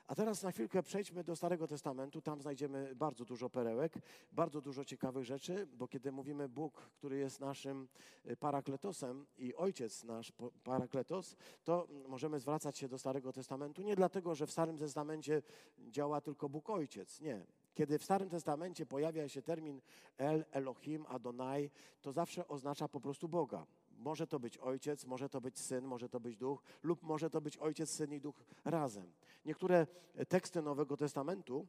[0.08, 2.21] A teraz na chwilkę przejdźmy do Starego Testamentu.
[2.21, 3.93] Tam znajdziemy bardzo dużo perełek,
[4.32, 7.88] bardzo dużo ciekawych rzeczy, bo kiedy mówimy Bóg, który jest naszym
[8.26, 14.36] y, parakletosem i Ojciec nasz parakletos, to możemy zwracać się do Starego Testamentu nie dlatego,
[14.36, 15.41] że w Starym Testamencie
[15.80, 17.21] działa tylko Bóg Ojciec.
[17.21, 17.45] Nie.
[17.74, 19.82] Kiedy w Starym Testamencie pojawia się termin
[20.17, 21.71] El, Elohim, Adonai,
[22.02, 23.65] to zawsze oznacza po prostu Boga.
[23.97, 27.41] Może to być ojciec, może to być syn, może to być duch, lub może to
[27.41, 29.13] być ojciec, syn i duch razem.
[29.45, 29.88] Niektóre
[30.27, 31.67] teksty Nowego Testamentu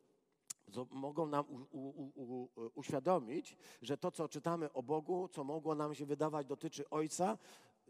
[0.90, 5.94] mogą nam u, u, u, uświadomić, że to, co czytamy o Bogu, co mogło nam
[5.94, 7.38] się wydawać, dotyczy Ojca,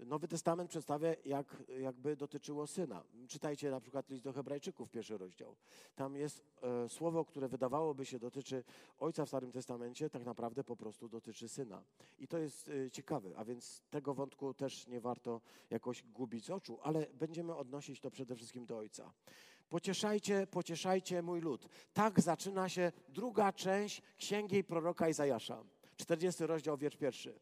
[0.05, 3.05] Nowy Testament przedstawia, jak, jakby dotyczyło syna.
[3.29, 5.57] Czytajcie na przykład list do Hebrajczyków, pierwszy rozdział.
[5.95, 8.65] Tam jest e, słowo, które wydawałoby się dotyczy
[8.99, 11.83] ojca w Starym Testamencie, tak naprawdę po prostu dotyczy syna.
[12.19, 16.51] I to jest e, ciekawe, a więc tego wątku też nie warto jakoś gubić z
[16.51, 19.13] oczu, ale będziemy odnosić to przede wszystkim do ojca.
[19.69, 21.69] Pocieszajcie, pocieszajcie mój lud.
[21.93, 25.65] Tak zaczyna się druga część księgi proroka Izajasza.
[25.97, 27.41] 40 rozdział, wiersz pierwszy.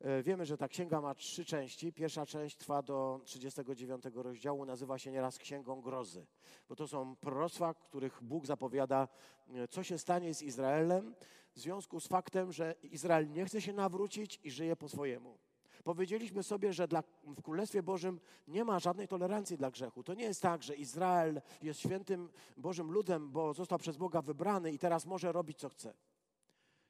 [0.00, 1.92] E, wiemy, że ta księga ma trzy części.
[1.92, 6.26] Pierwsza część trwa do 39 rozdziału, nazywa się nieraz Księgą Grozy,
[6.68, 9.08] bo to są proroctwa, których Bóg zapowiada,
[9.54, 11.14] e, co się stanie z Izraelem
[11.54, 15.38] w związku z faktem, że Izrael nie chce się nawrócić i żyje po swojemu.
[15.84, 20.02] Powiedzieliśmy sobie, że dla, w Królestwie Bożym nie ma żadnej tolerancji dla grzechu.
[20.02, 24.72] To nie jest tak, że Izrael jest świętym Bożym ludem, bo został przez Boga wybrany
[24.72, 25.94] i teraz może robić co chce.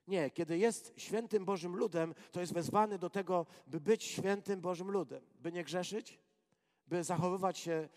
[0.09, 4.91] Nie, kiedy jest świętym Bożym ludem, to jest wezwany do tego, by być świętym Bożym
[4.91, 6.19] ludem, by nie grzeszyć,
[6.87, 7.89] by zachowywać się y,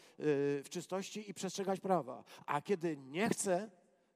[0.64, 2.24] w czystości i przestrzegać prawa.
[2.46, 3.72] A kiedy nie chce,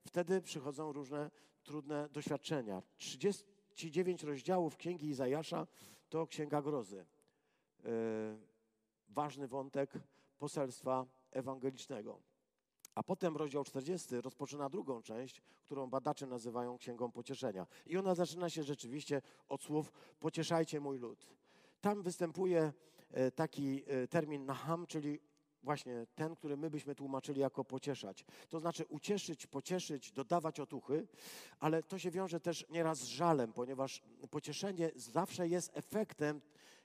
[0.06, 1.32] wtedy przychodzą różne
[1.64, 2.82] trudne doświadczenia.
[2.98, 5.68] 39 rozdziałów Księgi Izajasza
[6.10, 7.06] to Księga Grozy.
[7.86, 7.88] Y,
[9.10, 9.94] ważny wątek
[10.38, 12.22] poselstwa ewangelicznego.
[12.98, 17.68] A potem rozdział 40 rozpoczyna drugą część, którą badacze nazywają Księgą Pocieszenia.
[17.86, 21.28] I ona zaczyna się rzeczywiście od słów pocieszajcie mój lud.
[21.82, 22.74] Tam występuje
[23.12, 25.20] e, taki e, termin naham, czyli
[25.64, 28.26] właśnie ten, który my byśmy tłumaczyli jako pocieszać.
[28.50, 31.08] To znaczy ucieszyć, pocieszyć, dodawać otuchy,
[31.60, 36.42] ale to się wiąże też nieraz z żalem, ponieważ pocieszenie zawsze jest efektem,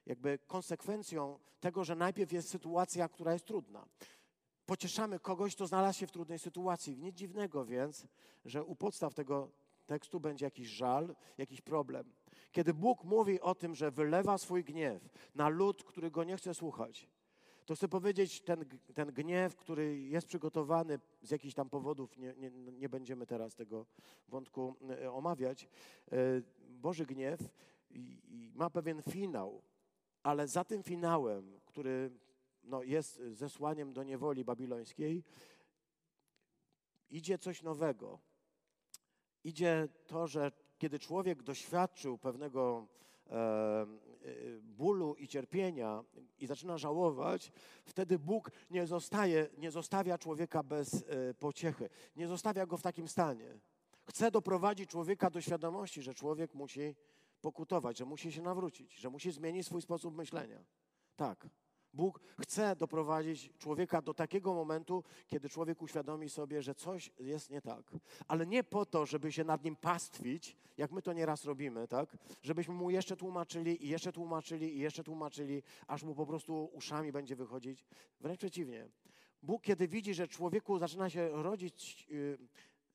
[0.07, 3.87] jakby konsekwencją tego, że najpierw jest sytuacja, która jest trudna
[4.66, 6.98] pocieszamy kogoś, kto znalazł się w trudnej sytuacji.
[6.98, 8.07] Nic dziwnego więc,
[8.44, 9.51] że u podstaw tego
[9.87, 12.12] tekstu będzie jakiś żal, jakiś problem.
[12.53, 16.55] Kiedy Bóg mówi o tym, że wylewa swój gniew na lud, który go nie chce
[16.55, 17.09] słuchać,
[17.66, 22.51] to chcę powiedzieć, ten, ten gniew, który jest przygotowany z jakichś tam powodów, nie, nie,
[22.51, 23.87] nie będziemy teraz tego
[24.29, 26.16] wątku e, omawiać, e,
[26.68, 27.40] Boży gniew
[28.55, 29.62] ma pewien finał,
[30.22, 32.11] ale za tym finałem, który
[32.64, 35.25] no, jest zesłaniem do niewoli babilońskiej,
[37.11, 38.18] idzie coś nowego.
[39.44, 42.87] Idzie to, że kiedy człowiek doświadczył pewnego
[43.27, 43.87] e, e,
[44.62, 46.05] bólu i cierpienia
[46.38, 47.53] i zaczyna żałować,
[47.85, 53.09] wtedy Bóg nie, zostaje, nie zostawia człowieka bez e, pociechy, nie zostawia go w takim
[53.09, 53.59] stanie.
[54.05, 56.96] Chce doprowadzić człowieka do świadomości, że człowiek musi
[57.40, 60.64] pokutować, że musi się nawrócić, że musi zmienić swój sposób myślenia.
[61.16, 61.48] Tak.
[61.94, 67.61] Bóg chce doprowadzić człowieka do takiego momentu, kiedy człowiek uświadomi sobie, że coś jest nie
[67.61, 67.90] tak.
[68.28, 72.16] Ale nie po to, żeby się nad nim pastwić, jak my to nieraz robimy, tak?
[72.42, 77.12] Żebyśmy mu jeszcze tłumaczyli i jeszcze tłumaczyli i jeszcze tłumaczyli, aż mu po prostu uszami
[77.12, 77.85] będzie wychodzić.
[78.20, 78.88] Wręcz przeciwnie.
[79.42, 82.38] Bóg, kiedy widzi, że człowieku zaczyna się rodzić yy,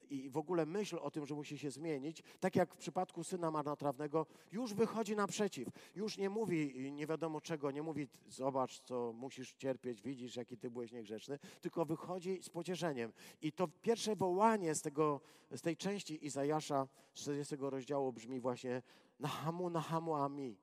[0.10, 3.52] i w ogóle myśl o tym, że musi się zmienić, tak jak w przypadku syna
[3.52, 5.68] marnotrawnego, już wychodzi naprzeciw.
[5.96, 10.70] Już nie mówi nie wiadomo czego, nie mówi zobacz, co musisz cierpieć, widzisz, jaki ty
[10.70, 13.14] byłeś niegrzeczny, tylko wychodzi z pocieszeniem.
[13.42, 18.82] I to pierwsze wołanie z, tego, z tej części Izajasza 40 rozdziału brzmi właśnie
[19.20, 20.58] Nahamu, Nahamu, Ami.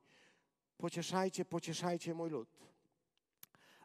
[0.77, 2.49] Pocieszajcie, pocieszajcie mój lud.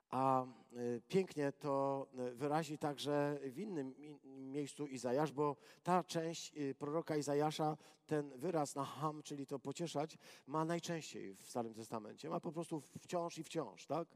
[0.10, 3.96] A y, pięknie to y, wyrazi także w innym
[4.26, 10.18] miejscu Izajasz, bo ta część y, proroka Izajasza, ten wyraz na ham, czyli to pocieszać,
[10.48, 12.30] ma najczęściej w Starym Testamencie.
[12.30, 14.08] Ma po prostu wciąż i wciąż, tak?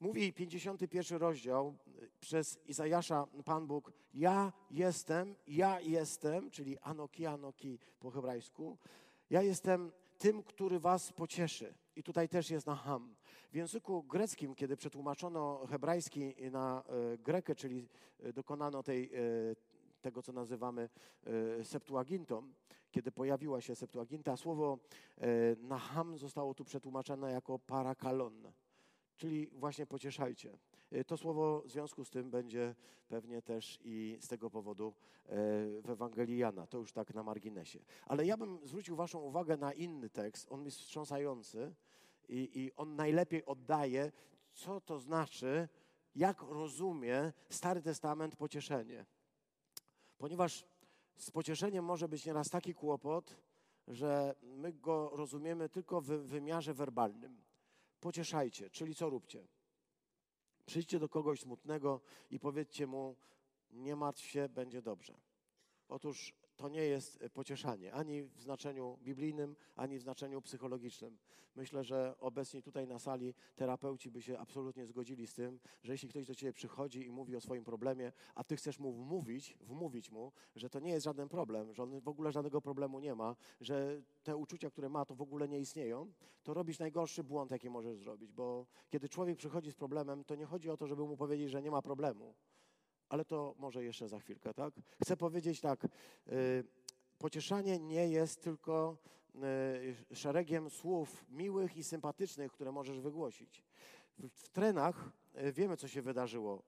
[0.00, 1.74] Mówi 51 rozdział
[2.20, 8.78] przez Izajasza Pan Bóg, ja jestem, ja jestem, czyli anoki, anoki po hebrajsku,
[9.30, 11.74] ja jestem tym, który was pocieszy.
[11.96, 13.14] I tutaj też jest na ham.
[13.52, 17.88] W języku greckim, kiedy przetłumaczono hebrajski na e, grekę, czyli
[18.20, 19.18] e, dokonano tej, e,
[20.00, 20.88] tego, co nazywamy
[21.62, 22.52] Septuagintą,
[22.90, 24.78] kiedy pojawiła się Septuaginta, słowo
[25.58, 28.52] naham zostało tu przetłumaczone jako parakalon,
[29.16, 30.58] czyli właśnie pocieszajcie.
[31.06, 32.74] To słowo w związku z tym będzie
[33.08, 34.94] pewnie też i z tego powodu
[35.82, 36.66] w Ewangelii Jana.
[36.66, 37.78] To już tak na marginesie.
[38.06, 40.46] Ale ja bym zwrócił Waszą uwagę na inny tekst.
[40.52, 41.74] On jest wstrząsający
[42.28, 44.12] i, i on najlepiej oddaje,
[44.52, 45.68] co to znaczy,
[46.14, 49.06] jak rozumie Stary Testament pocieszenie.
[50.18, 50.64] Ponieważ
[51.16, 53.36] z pocieszeniem może być nieraz taki kłopot,
[53.88, 57.42] że my go rozumiemy tylko w wymiarze werbalnym.
[58.00, 59.48] Pocieszajcie, czyli co róbcie?
[60.66, 63.16] Przyjdźcie do kogoś smutnego i powiedzcie mu:
[63.70, 65.14] Nie martw się, będzie dobrze.
[65.88, 71.18] Otóż to nie jest pocieszanie ani w znaczeniu biblijnym, ani w znaczeniu psychologicznym.
[71.56, 76.08] Myślę, że obecni tutaj na sali terapeuci by się absolutnie zgodzili z tym, że jeśli
[76.08, 80.10] ktoś do ciebie przychodzi i mówi o swoim problemie, a ty chcesz mu wmówić, wmówić
[80.10, 83.36] mu, że to nie jest żaden problem, że on w ogóle żadnego problemu nie ma,
[83.60, 87.70] że te uczucia, które ma, to w ogóle nie istnieją, to robisz najgorszy błąd, jaki
[87.70, 91.16] możesz zrobić, bo kiedy człowiek przychodzi z problemem, to nie chodzi o to, żeby mu
[91.16, 92.34] powiedzieć, że nie ma problemu
[93.12, 94.74] ale to może jeszcze za chwilkę, tak?
[95.02, 96.64] Chcę powiedzieć tak, y,
[97.18, 98.96] pocieszanie nie jest tylko
[100.12, 103.62] y, szeregiem słów miłych i sympatycznych, które możesz wygłosić.
[104.18, 106.62] W, trenach y, wiemy, co się wydarzyło,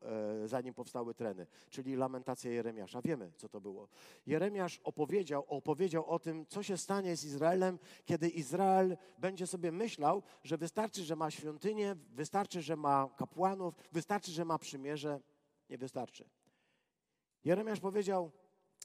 [0.45, 3.03] zanim powstały treny, czyli lamentacja Jeremiasza.
[3.03, 3.89] Wiemy, co to było.
[4.27, 10.23] Jeremiasz opowiedział, opowiedział o tym, co się stanie z Izraelem, kiedy Izrael będzie sobie myślał,
[10.43, 15.21] że wystarczy, że ma świątynię, wystarczy, że ma kapłanów, wystarczy, że ma przymierze
[15.71, 16.29] nie wystarczy.
[17.45, 18.31] Jeremiasz powiedział,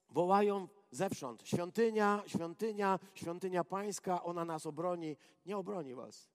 [0.10, 5.18] wołają zewsząd, świątynia, świątynia, świątynia pańska, ona nas obroni.
[5.46, 6.30] Nie obroni was.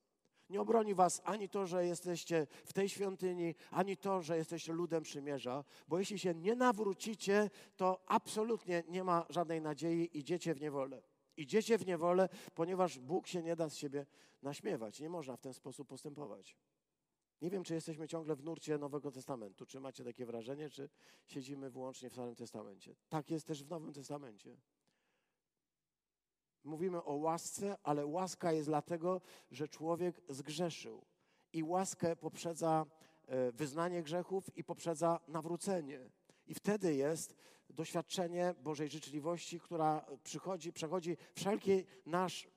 [0.51, 5.03] Nie obroni was ani to, że jesteście w tej świątyni, ani to, że jesteście ludem
[5.03, 11.03] przymierza, bo jeśli się nie nawrócicie, to absolutnie nie ma żadnej nadziei, idziecie w niewolę.
[11.37, 14.07] Idziecie w niewolę, ponieważ Bóg się nie da z siebie
[14.43, 15.01] naśmiewać.
[15.01, 16.57] Nie można w ten sposób postępować.
[17.45, 19.67] Nie wiem, czy jesteśmy ciągle w nurcie Nowego Testamentu.
[19.67, 20.89] Czy macie takie wrażenie, czy
[21.27, 22.95] siedzimy wyłącznie w Starym Testamencie?
[23.09, 24.57] Tak jest też w Nowym Testamencie.
[26.65, 31.05] Mówimy o łasce, ale łaska jest dlatego, że człowiek zgrzeszył.
[31.53, 32.87] I łaskę poprzedza
[33.27, 36.11] e, wyznanie grzechów i poprzedza nawrócenie.
[36.47, 37.35] I wtedy jest
[37.71, 42.49] doświadczenie Bożej życzliwości, która przychodzi, przechodzi wszelki nasz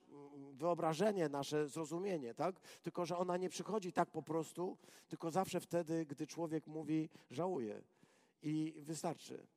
[0.57, 2.59] wyobrażenie, nasze zrozumienie, tak?
[2.81, 7.81] Tylko, że ona nie przychodzi tak po prostu, tylko zawsze wtedy, gdy człowiek mówi żałuje
[8.41, 9.47] i wystarczy.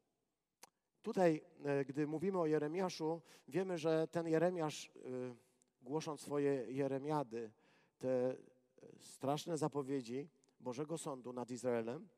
[1.02, 4.90] Tutaj, e, gdy mówimy o Jeremiaszu, wiemy, że ten Jeremiasz, e,
[5.82, 7.50] głosząc swoje Jeremiady,
[7.98, 8.36] te e,
[8.98, 10.28] straszne zapowiedzi
[10.60, 12.08] Bożego Sądu nad Izraelem,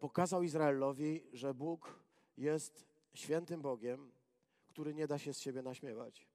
[0.00, 2.00] pokazał Izraelowi, że Bóg
[2.36, 4.12] jest świętym Bogiem,
[4.68, 6.29] który nie da się z siebie naśmiewać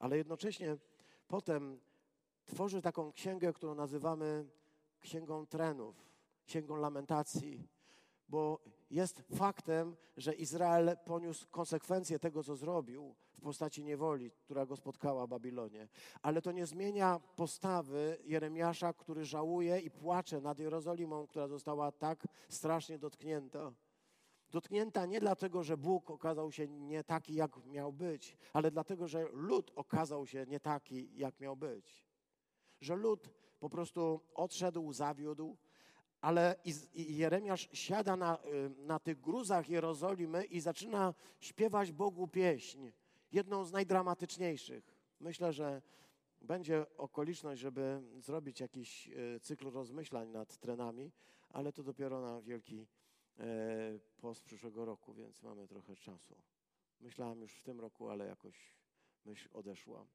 [0.00, 0.76] ale jednocześnie
[1.28, 1.80] potem
[2.46, 4.46] tworzy taką księgę, którą nazywamy
[5.00, 5.96] księgą trenów,
[6.46, 7.68] księgą lamentacji,
[8.28, 8.58] bo
[8.90, 15.26] jest faktem, że Izrael poniósł konsekwencje tego, co zrobił w postaci niewoli, która go spotkała
[15.26, 15.88] w Babilonie.
[16.22, 22.26] Ale to nie zmienia postawy Jeremiasza, który żałuje i płacze nad Jerozolimą, która została tak
[22.48, 23.72] strasznie dotknięta.
[24.50, 29.28] Dotknięta nie dlatego, że Bóg okazał się nie taki, jak miał być, ale dlatego, że
[29.32, 32.04] lud okazał się nie taki, jak miał być.
[32.80, 35.56] Że lud po prostu odszedł, zawiódł,
[36.20, 36.56] ale
[36.94, 42.90] Jeremiasz siada na, y, na tych gruzach Jerozolimy i zaczyna śpiewać Bogu pieśń,
[43.32, 44.96] jedną z najdramatyczniejszych.
[45.20, 45.82] Myślę, że
[46.42, 51.12] będzie okoliczność, żeby zrobić jakiś y, cykl rozmyślań nad trenami,
[51.48, 52.86] ale to dopiero na wielki
[54.20, 56.34] post przyszłego roku, więc mamy trochę czasu.
[57.00, 58.74] Myślałem już w tym roku, ale jakoś
[59.24, 60.06] myśl odeszła.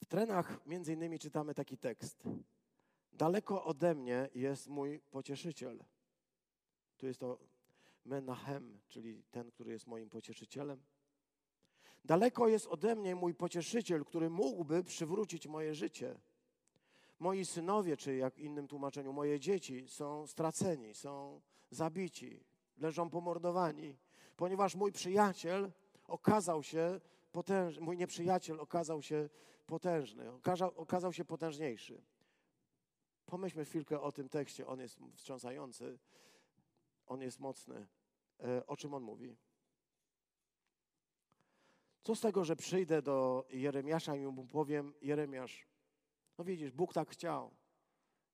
[0.00, 2.22] W trenach między innymi czytamy taki tekst.
[3.12, 5.84] Daleko ode mnie jest mój pocieszyciel.
[6.96, 7.38] Tu jest to
[8.04, 10.82] Menachem, czyli ten, który jest moim pocieszycielem.
[12.04, 16.20] Daleko jest ode mnie mój pocieszyciel, który mógłby przywrócić moje życie
[17.20, 22.44] moi synowie, czy jak innym tłumaczeniu, moje dzieci są straceni, są zabici,
[22.78, 23.96] leżą pomordowani,
[24.36, 25.72] ponieważ mój przyjaciel
[26.04, 27.00] okazał się
[27.32, 29.28] potężny, mój nieprzyjaciel okazał się
[29.66, 32.02] potężny, okazał, okazał się potężniejszy.
[33.26, 35.98] Pomyślmy chwilkę o tym tekście, on jest wstrząsający,
[37.06, 37.86] on jest mocny.
[38.44, 39.36] E, o czym on mówi?
[42.02, 45.69] Co z tego, że przyjdę do Jeremiasza i mu powiem, Jeremiasz,
[46.40, 47.50] no widzisz, Bóg tak chciał.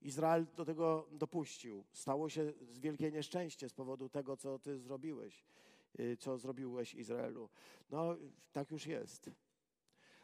[0.01, 1.85] Izrael do tego dopuścił.
[1.93, 5.45] Stało się wielkie nieszczęście z powodu tego, co ty zrobiłeś,
[6.01, 7.49] y, co zrobiłeś Izraelu.
[7.91, 8.17] No,
[8.53, 9.31] tak już jest.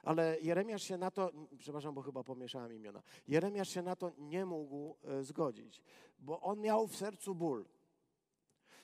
[0.02, 3.02] Ale Jeremiasz się na to, przepraszam, bo chyba pomieszałem imiona.
[3.28, 5.82] Jeremiasz się na to nie mógł y, zgodzić,
[6.18, 7.64] bo on miał w sercu ból.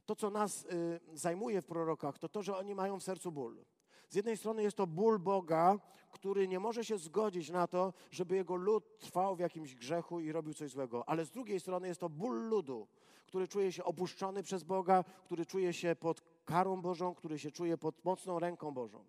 [0.06, 3.64] To, co nas y, zajmuje w prorokach, to to, że oni mają w sercu ból.
[4.08, 5.78] Z jednej strony jest to ból Boga,
[6.18, 10.32] który nie może się zgodzić na to, żeby jego lud trwał w jakimś grzechu i
[10.32, 11.08] robił coś złego.
[11.08, 12.88] Ale z drugiej strony jest to ból ludu,
[13.26, 17.78] który czuje się opuszczony przez Boga, który czuje się pod karą Bożą, który się czuje
[17.78, 19.04] pod mocną ręką Bożą.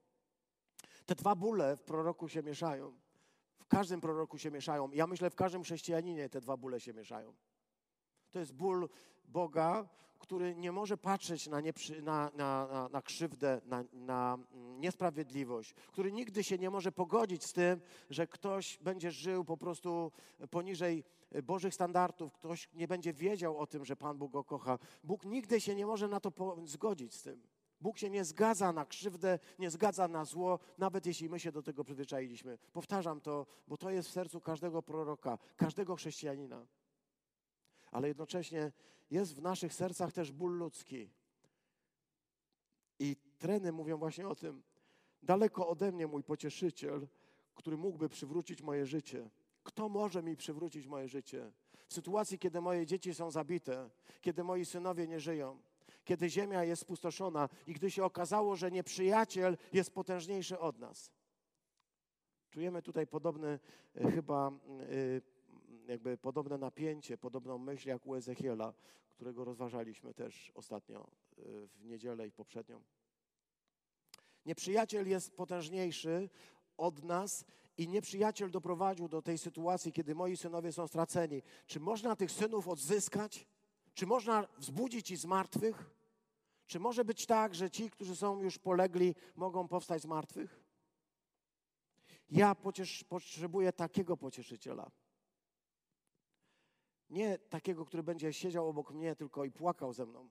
[1.06, 2.94] Te dwa bóle w proroku się mieszają.
[3.60, 4.92] W każdym proroku się mieszają.
[4.92, 7.34] Ja myślę, w każdym chrześcijaninie te dwa bóle się mieszają.
[8.32, 8.90] To jest ból
[9.26, 9.90] Boga,
[10.20, 13.62] który nie może patrzeć na, nieprzy, na, na, na, krzywdę,
[13.94, 14.38] na
[14.80, 20.12] niesprawiedliwość, który nigdy się nie może pogodzić z tym, że ktoś będzie żył po prostu
[20.50, 21.04] poniżej
[21.44, 24.80] Bożych standardów, ktoś nie będzie wiedział o tym, że Pan Bóg go kocha.
[25.04, 27.42] Bóg nigdy się nie może na to zgodzić z tym.
[27.82, 31.62] Bóg się nie zgadza na krzywdę, nie zgadza na zło, nawet jeśli my się do
[31.62, 32.58] tego przyzwyczailiśmy.
[32.74, 36.66] Powtarzam to, bo to jest w sercu każdego proroka, każdego chrześcijanina.
[37.92, 38.72] Ale jednocześnie
[39.12, 41.10] jest w naszych sercach też ból ludzki.
[43.00, 44.64] I treny mówią właśnie o tym.
[45.24, 47.08] Daleko ode mnie mój pocieszyciel,
[47.56, 49.30] który mógłby przywrócić moje życie.
[49.64, 51.52] Kto może mi przywrócić moje życie?
[51.88, 53.90] W sytuacji, kiedy moje dzieci są zabite,
[54.22, 55.62] kiedy moi synowie nie żyją,
[56.06, 61.12] kiedy ziemia jest spustoszona i gdy się okazało, że nieprzyjaciel jest potężniejszy od nas.
[62.50, 63.60] Czujemy tutaj podobny
[63.96, 64.52] e, chyba e,
[65.90, 68.74] jakby podobne napięcie, podobną myśl jak u Ezechiela,
[69.16, 72.84] którego rozważaliśmy też ostatnio e, w niedzielę i poprzednią.
[74.46, 76.30] Nieprzyjaciel jest potężniejszy
[76.78, 77.46] od nas
[77.78, 81.42] i nieprzyjaciel doprowadził do tej sytuacji, kiedy moi synowie są straceni.
[81.68, 83.48] Czy można tych synów odzyskać?
[83.94, 85.90] Czy można wzbudzić ich z martwych?
[86.68, 90.64] Czy może być tak, że ci, którzy są już polegli, mogą powstać z martwych?
[92.30, 92.56] Ja
[93.10, 94.92] potrzebuję takiego pocieszyciela.
[97.10, 100.30] Nie takiego, który będzie siedział obok mnie tylko i płakał ze mną.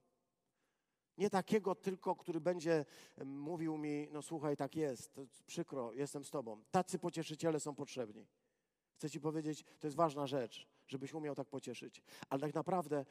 [1.18, 2.84] Nie takiego tylko, który będzie
[3.24, 6.62] mówił mi, no słuchaj, tak jest, przykro, jestem z tobą.
[6.70, 8.26] Tacy pocieszyciele są potrzebni.
[8.94, 12.02] Chcę ci powiedzieć, to jest ważna rzecz, żebyś umiał tak pocieszyć.
[12.28, 13.04] Ale tak naprawdę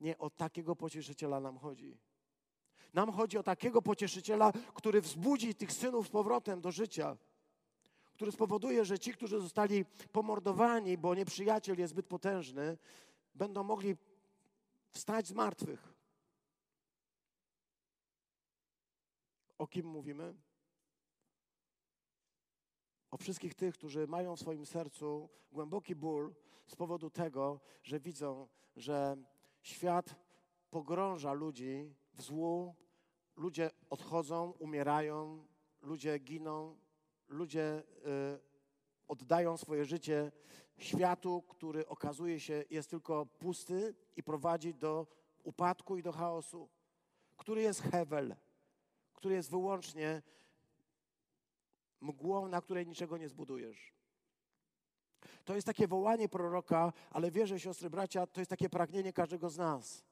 [0.00, 1.98] nie o takiego pocieszyciela nam chodzi.
[2.94, 7.16] Nam chodzi o takiego pocieszyciela, który wzbudzi tych synów z powrotem do życia,
[8.16, 12.78] który spowoduje, że ci, którzy zostali pomordowani, bo nieprzyjaciel jest zbyt potężny,
[13.34, 13.96] będą mogli
[14.90, 15.92] wstać z martwych.
[19.58, 20.34] O kim mówimy?
[23.10, 26.34] O wszystkich tych, którzy mają w swoim sercu głęboki ból
[26.66, 29.16] z powodu tego, że widzą, że
[29.62, 30.14] świat
[30.70, 32.74] pogrąża ludzi w złu,
[33.36, 35.46] ludzie odchodzą, umierają,
[35.82, 36.76] ludzie giną,
[37.28, 38.40] ludzie y,
[39.08, 40.32] oddają swoje życie
[40.78, 45.06] światu, który okazuje się jest tylko pusty i prowadzi do
[45.42, 46.68] upadku i do chaosu,
[47.36, 48.36] który jest Hewel,
[49.14, 50.22] który jest wyłącznie
[52.00, 53.96] mgłą, na której niczego nie zbudujesz.
[55.44, 59.58] To jest takie wołanie proroka, ale wierzę, siostry, bracia, to jest takie pragnienie każdego z
[59.58, 60.04] nas.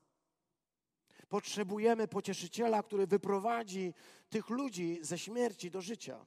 [1.28, 3.94] Potrzebujemy pocieszyciela, który wyprowadzi
[4.28, 6.26] tych ludzi ze śmierci do życia.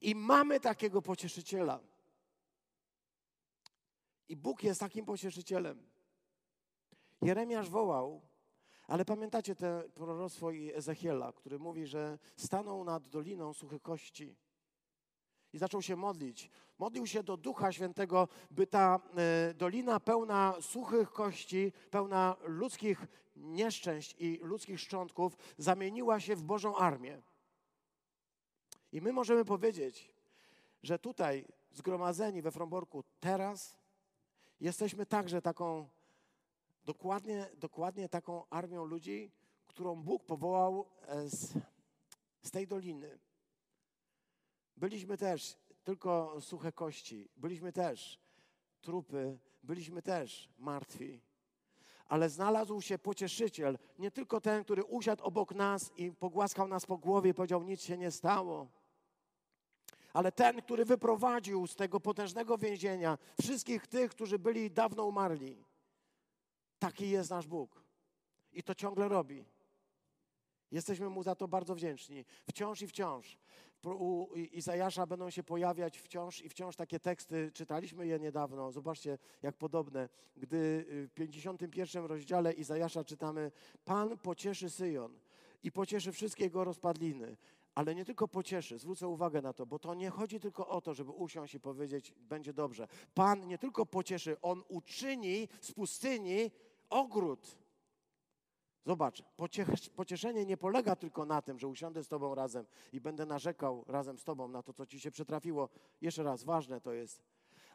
[0.00, 1.80] I mamy takiego pocieszyciela.
[4.28, 5.90] I Bóg jest takim pocieszycielem.
[7.22, 8.20] Jeremiasz wołał,
[8.86, 14.36] ale pamiętacie te proroctwo Ezechiela, który mówi, że stanął nad doliną suche kości
[15.52, 16.50] i zaczął się modlić.
[16.78, 24.16] Modlił się do Ducha Świętego, by ta e, dolina pełna suchych kości, pełna ludzkich nieszczęść
[24.18, 27.22] i ludzkich szczątków zamieniła się w Bożą armię.
[28.94, 30.10] I my możemy powiedzieć,
[30.82, 33.76] że tutaj zgromadzeni we Fromborku teraz
[34.60, 35.88] jesteśmy także taką,
[36.84, 39.30] dokładnie, dokładnie taką armią ludzi,
[39.66, 41.52] którą Bóg powołał e, z,
[42.42, 43.18] z tej doliny.
[44.76, 48.20] Byliśmy też tylko suche kości, byliśmy też
[48.80, 51.20] trupy, byliśmy też martwi.
[52.08, 56.98] Ale znalazł się pocieszyciel, nie tylko ten, który usiadł obok nas i pogłaskał nas po
[56.98, 58.83] głowie i powiedział: Nic się nie stało
[60.14, 65.64] ale ten, który wyprowadził z tego potężnego więzienia wszystkich tych, którzy byli dawno umarli.
[66.78, 67.84] Taki jest nasz Bóg.
[68.52, 69.44] I to ciągle robi.
[70.70, 72.24] Jesteśmy Mu za to bardzo wdzięczni.
[72.48, 73.38] Wciąż i wciąż.
[73.84, 77.50] U Izajasza będą się pojawiać wciąż i wciąż takie teksty.
[77.54, 78.72] Czytaliśmy je niedawno.
[78.72, 80.08] Zobaczcie, jak podobne.
[80.36, 83.52] Gdy w 51 rozdziale Izajasza czytamy
[83.84, 85.18] Pan pocieszy Syjon
[85.62, 87.36] i pocieszy wszystkie jego rozpadliny
[87.74, 90.94] ale nie tylko pocieszy, zwrócę uwagę na to, bo to nie chodzi tylko o to,
[90.94, 92.88] żeby usiąść i powiedzieć, będzie dobrze.
[93.14, 96.50] Pan nie tylko pocieszy, On uczyni z pustyni
[96.90, 97.58] ogród.
[98.86, 103.26] Zobacz, pociesz- pocieszenie nie polega tylko na tym, że usiądę z Tobą razem i będę
[103.26, 105.68] narzekał razem z Tobą na to, co Ci się przytrafiło.
[106.00, 107.22] Jeszcze raz, ważne to jest.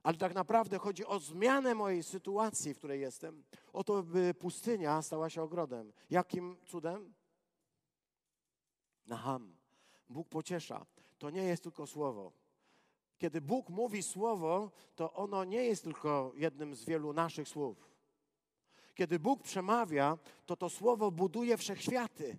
[0.04, 3.44] Ale tak naprawdę chodzi o zmianę mojej sytuacji, w której jestem.
[3.74, 5.94] O to, by pustynia stała się ogrodem.
[6.10, 7.14] Jakim cudem?
[9.06, 9.59] Naham.
[10.10, 10.86] Bóg pociesza.
[11.18, 12.32] To nie jest tylko słowo.
[13.18, 17.90] Kiedy Bóg mówi słowo, to ono nie jest tylko jednym z wielu naszych słów.
[18.96, 22.38] Kiedy Bóg przemawia, to to słowo buduje wszechświaty.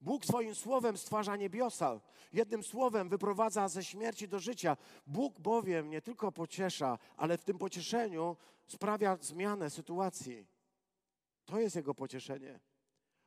[0.00, 2.00] Bóg swoim słowem stwarza niebiosa,
[2.32, 4.76] jednym słowem wyprowadza ze śmierci do życia.
[5.06, 8.36] Bóg bowiem nie tylko pociesza, ale w tym pocieszeniu
[8.66, 10.46] sprawia zmianę sytuacji.
[11.44, 12.60] To jest Jego pocieszenie.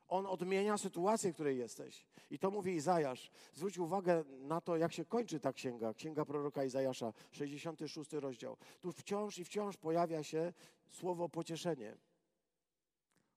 [0.08, 2.06] On odmienia sytuację, w której jesteś.
[2.30, 3.30] I to mówi Izajasz.
[3.54, 8.56] Zwróć uwagę na to, jak się kończy ta księga, księga proroka Izajasza, 66 rozdział.
[8.80, 10.52] Tu wciąż i wciąż pojawia się
[10.90, 11.96] słowo pocieszenie.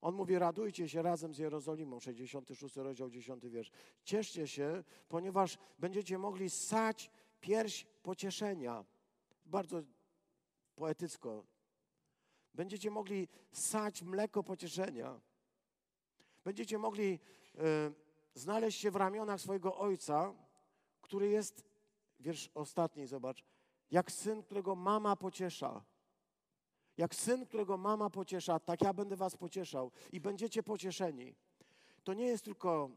[0.02, 3.72] On mówi, radujcie się razem z Jerozolimą, 66 rozdział, 10 wiersz.
[4.04, 7.12] Cieszcie się, ponieważ będziecie mogli ssać
[7.42, 8.86] pierś pocieszenia.
[9.46, 9.82] Bardzo
[10.76, 11.44] poetycko.
[12.54, 15.20] Będziecie mogli ssać mleko pocieszenia.
[16.50, 17.20] Będziecie mogli
[17.56, 17.60] y,
[18.34, 20.34] znaleźć się w ramionach swojego ojca,
[21.02, 21.64] który jest,
[22.20, 23.44] wiersz ostatni, zobacz,
[23.92, 25.84] jak syn, którego mama pociesza.
[26.98, 31.36] Jak syn, którego mama pociesza, tak ja będę was pocieszał i będziecie pocieszeni.
[32.04, 32.90] To nie jest tylko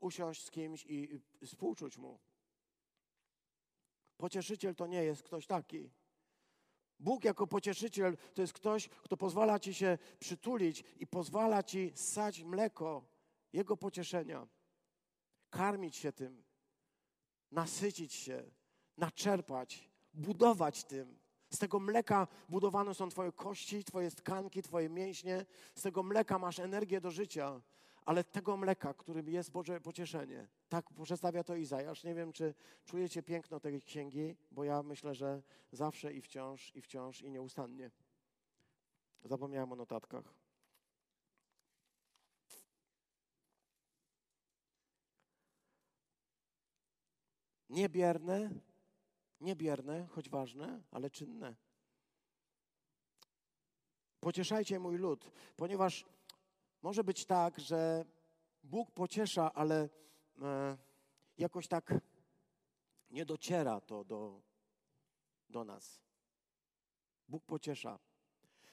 [0.00, 2.18] usiąść z kimś i współczuć mu.
[4.16, 5.90] Pocieszyciel to nie jest ktoś taki.
[6.98, 12.42] Bóg jako pocieszyciel to jest ktoś, kto pozwala ci się przytulić i pozwala ci ssać
[12.42, 13.04] mleko
[13.52, 14.46] Jego pocieszenia.
[15.50, 16.44] Karmić się tym,
[17.50, 18.50] nasycić się,
[18.96, 21.18] naczerpać, budować tym.
[21.50, 25.46] Z tego mleka budowane są Twoje kości, Twoje tkanki, Twoje mięśnie.
[25.74, 27.60] Z tego mleka masz energię do życia,
[28.06, 30.48] ale tego mleka, którym jest Boże pocieszenie.
[30.68, 32.04] Tak przedstawia to Izajasz.
[32.04, 32.54] Nie wiem, czy
[32.84, 35.42] czujecie piękno tej księgi, bo ja myślę, że
[35.72, 37.90] zawsze i wciąż, i wciąż, i nieustannie.
[39.24, 40.34] Zapomniałem o notatkach.
[47.68, 48.50] Niebierne,
[49.40, 51.56] niebierne, choć ważne, ale czynne.
[54.20, 56.15] Pocieszajcie mój lud, ponieważ
[56.86, 58.04] może być tak, że
[58.62, 59.88] Bóg pociesza, ale
[60.42, 60.76] e,
[61.38, 61.94] jakoś tak
[63.10, 64.42] nie dociera to do,
[65.50, 66.02] do nas.
[67.28, 67.98] Bóg pociesza.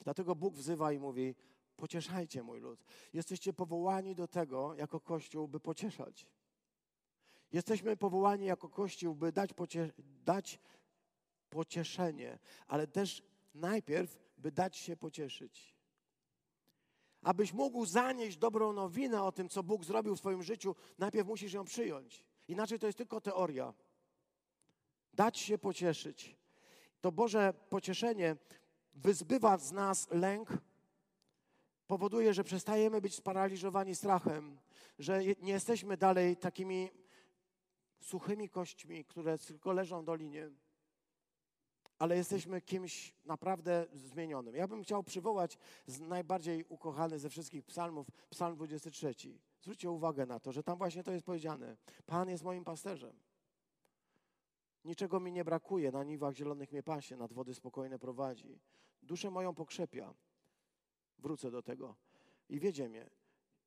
[0.04, 1.36] Dlatego Bóg wzywa i mówi:
[1.76, 2.84] Pocieszajcie mój lud.
[3.14, 6.28] Jesteście powołani do tego, jako Kościół, by pocieszać.
[7.52, 9.92] Jesteśmy powołani jako Kościół, by dać, pocie
[10.26, 10.60] dać
[11.50, 15.73] pocieszenie, ale też najpierw, by dać się pocieszyć.
[17.24, 21.54] Abyś mógł zanieść dobrą nowinę o tym, co Bóg zrobił w Twoim życiu, najpierw musisz
[21.54, 22.26] ją przyjąć.
[22.48, 23.74] Inaczej to jest tylko teoria.
[25.14, 26.38] Dać się pocieszyć.
[27.02, 28.36] To Boże pocieszenie
[28.94, 30.50] wyzbywa z nas lęk,
[31.88, 34.60] powoduje, że przestajemy być sparaliżowani strachem,
[35.00, 36.90] że nie jesteśmy dalej takimi
[38.00, 40.50] suchymi kośćmi, które tylko leżą w dolinie,
[42.04, 44.56] ale jesteśmy kimś naprawdę zmienionym.
[44.56, 45.58] Ja bym chciał przywołać
[46.00, 49.14] najbardziej ukochany ze wszystkich psalmów, psalm 23.
[49.62, 51.78] Zwróćcie uwagę na to, że tam właśnie to jest powiedziane.
[52.06, 53.16] Pan jest moim pasterzem.
[54.86, 58.60] Niczego mi nie brakuje, na niwach zielonych mnie pasie, nad wody spokojne prowadzi.
[59.04, 60.14] Duszę moją pokrzepia.
[61.20, 61.96] Wrócę do tego.
[62.50, 63.10] I wiedzie mnie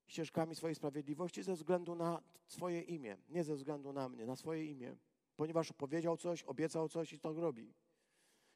[0.07, 4.65] ścieżkami swojej sprawiedliwości ze względu na swoje imię, nie ze względu na mnie, na swoje
[4.65, 4.97] imię.
[5.37, 7.75] Ponieważ powiedział coś, obiecał coś i to robi.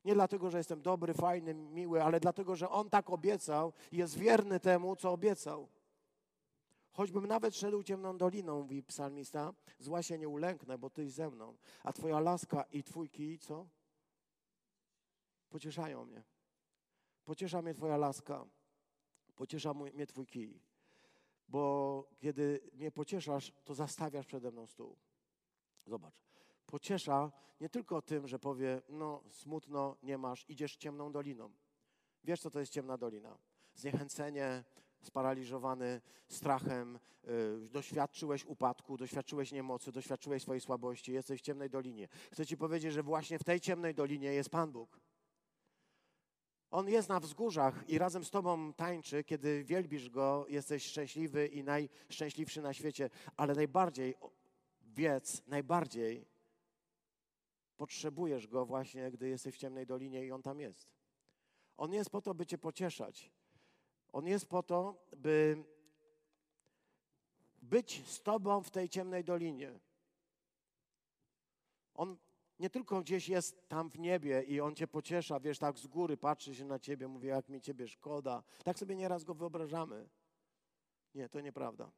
[0.04, 4.18] Nie dlatego, że jestem dobry, fajny, miły, ale dlatego, że On tak obiecał i jest
[4.18, 5.68] wierny temu, co obiecał.
[6.92, 11.56] Choćbym nawet szedł ciemną doliną, mówi psalmista, zła się nie ulęknę, bo Tyś ze mną.
[11.84, 13.66] A Twoja laska i Twój kij, co?
[15.50, 16.22] Pocieszają mnie.
[17.24, 18.46] Pociesza mnie Twoja laska.
[19.36, 20.60] Pociesza mnie Twój kij.
[21.48, 24.96] Bo kiedy mnie pocieszasz, to zastawiasz przede mną stół.
[25.86, 26.29] Zobacz.
[26.70, 31.50] Pociesza nie tylko tym, że powie, no smutno, nie masz, idziesz ciemną doliną.
[32.24, 33.38] Wiesz, co to jest ciemna dolina?
[33.74, 34.64] Zniechęcenie,
[35.00, 42.08] sparaliżowany strachem, yy, doświadczyłeś upadku, doświadczyłeś niemocy, doświadczyłeś swojej słabości, jesteś w ciemnej dolinie.
[42.32, 45.00] Chcę Ci powiedzieć, że właśnie w tej ciemnej dolinie jest Pan Bóg.
[46.70, 51.64] On jest na wzgórzach i razem z Tobą tańczy, kiedy wielbisz Go, jesteś szczęśliwy i
[51.64, 54.14] najszczęśliwszy na świecie, ale najbardziej,
[54.82, 56.29] wiedz, najbardziej
[57.80, 60.92] potrzebujesz Go właśnie, gdy jesteś w ciemnej dolinie i On tam jest.
[61.76, 63.30] On jest po to, by Cię pocieszać.
[64.12, 65.64] On jest po to, by
[67.62, 69.80] być z Tobą w tej ciemnej dolinie.
[71.94, 72.16] On
[72.58, 76.16] nie tylko gdzieś jest tam w niebie i On Cię pociesza, wiesz, tak z góry
[76.16, 78.42] patrzy się na Ciebie, mówi, jak mi Ciebie szkoda.
[78.64, 80.08] Tak sobie nieraz Go wyobrażamy.
[81.14, 81.90] Nie, to nieprawda.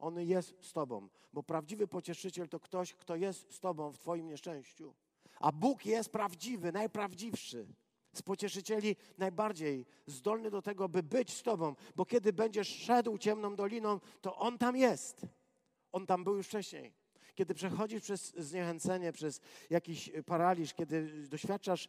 [0.00, 4.26] On jest z Tobą, bo prawdziwy pocieszyciel to ktoś, kto jest z Tobą w Twoim
[4.26, 4.94] nieszczęściu.
[5.40, 7.66] A Bóg jest prawdziwy, najprawdziwszy.
[8.12, 13.56] Z pocieszycieli najbardziej zdolny do tego, by być z Tobą, bo kiedy będziesz szedł ciemną
[13.56, 15.26] doliną, to On tam jest.
[15.92, 16.92] On tam był już wcześniej.
[17.34, 19.40] Kiedy przechodzisz przez zniechęcenie, przez
[19.70, 21.88] jakiś paraliż, kiedy doświadczasz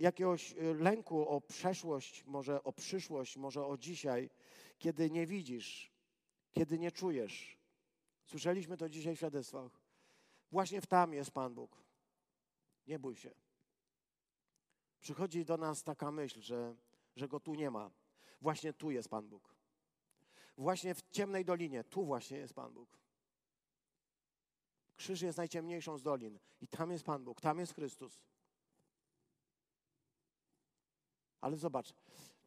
[0.00, 4.30] jakiegoś lęku o przeszłość, może o przyszłość, może o dzisiaj,
[4.78, 5.91] kiedy nie widzisz,
[6.52, 7.58] kiedy nie czujesz.
[8.24, 9.80] Słyszeliśmy to dzisiaj w świadectwach.
[10.50, 11.76] Właśnie w tam jest Pan Bóg.
[12.86, 13.30] Nie bój się.
[15.00, 16.76] Przychodzi do nas taka myśl, że,
[17.16, 17.90] że go tu nie ma.
[18.40, 19.54] Właśnie tu jest Pan Bóg.
[20.56, 22.98] Właśnie w ciemnej dolinie, tu właśnie jest Pan Bóg.
[24.96, 28.20] Krzyż jest najciemniejszą z dolin i tam jest Pan Bóg, tam jest Chrystus.
[31.40, 31.94] Ale zobacz,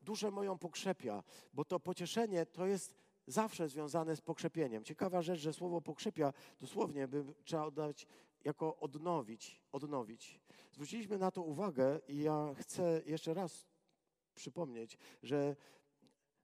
[0.02, 4.84] duszę moją pokrzepia, bo to pocieszenie to jest zawsze związane z pokrzepieniem.
[4.84, 8.08] Ciekawa rzecz, że słowo pokrzepia dosłownie by trzeba oddać
[8.44, 10.42] jako odnowić, odnowić.
[10.72, 13.68] Zwróciliśmy na to uwagę i ja chcę jeszcze raz
[14.36, 15.56] przypomnieć, że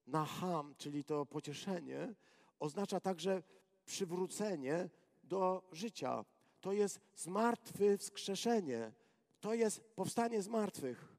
[0.07, 2.15] naham, czyli to pocieszenie,
[2.59, 3.43] oznacza także
[3.85, 4.89] przywrócenie
[5.23, 6.25] do życia.
[6.61, 8.91] To jest zmartwychwskrzeszenie.
[9.39, 11.15] To jest powstanie z martwych.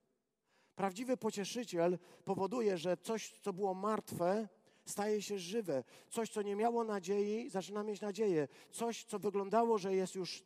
[0.74, 4.48] Prawdziwy pocieszyciel powoduje, że coś, co było martwe,
[4.84, 5.84] staje się żywe.
[6.10, 8.48] Coś, co nie miało nadziei, zaczyna mieć nadzieję.
[8.70, 10.44] Coś, co wyglądało, że jest już,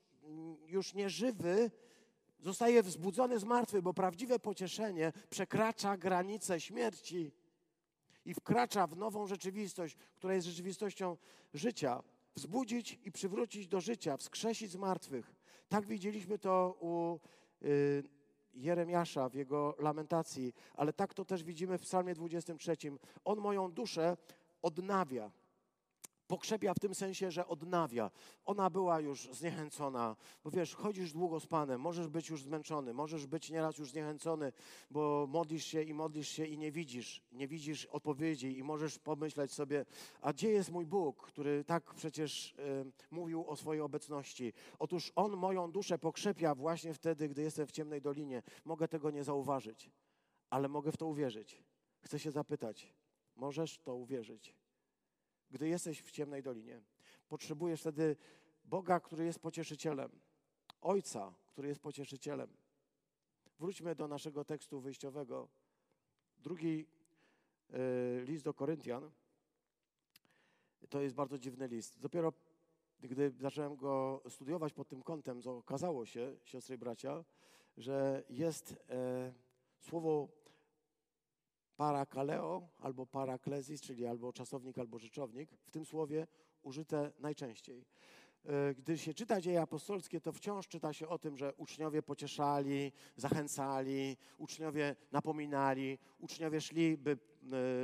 [0.67, 1.71] już nieżywy,
[2.41, 7.33] zostaje wzbudzony z martwy, bo prawdziwe pocieszenie przekracza granice śmierci
[8.25, 11.17] i wkracza w nową rzeczywistość, która jest rzeczywistością
[11.55, 12.03] życia.
[12.35, 15.35] Wzbudzić i przywrócić do życia, wskrzesić z martwych.
[15.69, 17.19] Tak widzieliśmy to u
[17.65, 18.03] y,
[18.57, 22.77] Jeremiasza w jego lamentacji, ale tak to też widzimy w Psalmie 23.
[23.25, 24.17] On moją duszę
[24.63, 25.31] odnawia.
[26.27, 28.11] Pokrzepia w tym sensie, że odnawia.
[28.45, 33.27] Ona była już zniechęcona, bo wiesz, chodzisz długo z Panem, możesz być już zmęczony, możesz
[33.27, 34.53] być nieraz już zniechęcony,
[34.91, 39.53] bo modlisz się i modlisz się i nie widzisz, nie widzisz odpowiedzi i możesz pomyśleć
[39.53, 39.85] sobie,
[40.21, 44.53] a gdzie jest mój Bóg, który tak przecież y, mówił o swojej obecności.
[44.79, 48.43] Otóż On moją duszę pokrzepia właśnie wtedy, gdy jestem w ciemnej dolinie.
[48.65, 49.91] Mogę tego nie zauważyć,
[50.51, 51.63] ale mogę w to uwierzyć.
[52.01, 52.95] Chcę się zapytać,
[53.37, 54.66] możesz to uwierzyć?
[55.51, 56.81] Gdy jesteś w ciemnej dolinie.
[57.29, 58.17] Potrzebujesz wtedy
[58.65, 60.11] Boga, który jest pocieszycielem,
[60.81, 62.57] Ojca, który jest pocieszycielem.
[63.59, 65.49] Wróćmy do naszego tekstu wyjściowego.
[66.39, 66.87] Drugi
[67.71, 69.11] y, list do Koryntian.
[70.89, 71.99] To jest bardzo dziwny list.
[72.01, 72.33] Dopiero
[73.01, 77.25] gdy zacząłem go studiować pod tym kątem, okazało się, siostry i bracia,
[77.77, 79.33] że jest e,
[79.79, 80.29] słowo
[81.77, 86.27] parakaleo albo paraklezis, czyli albo czasownik, albo rzeczownik, w tym słowie
[86.63, 87.85] użyte najczęściej.
[88.49, 92.93] E, gdy się czyta dzieje apostolskie, to wciąż czyta się o tym, że uczniowie pocieszali,
[93.17, 97.11] zachęcali, uczniowie napominali, uczniowie szli, by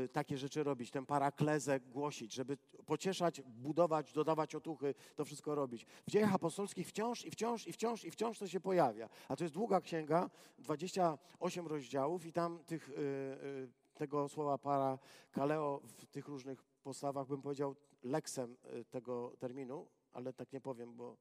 [0.05, 5.87] e, takie rzeczy robić, tę paraklezę głosić, żeby pocieszać, budować, dodawać otuchy, to wszystko robić.
[6.07, 9.09] W dziejach apostolskich wciąż i wciąż i wciąż i wciąż to się pojawia.
[9.29, 14.99] A to jest długa księga, 28 rozdziałów i tam tych e, tego słowa para
[15.31, 20.97] kaleo w tych różnych postawach, bym powiedział, leksem y, tego terminu, ale tak nie powiem,
[20.97, 21.17] bo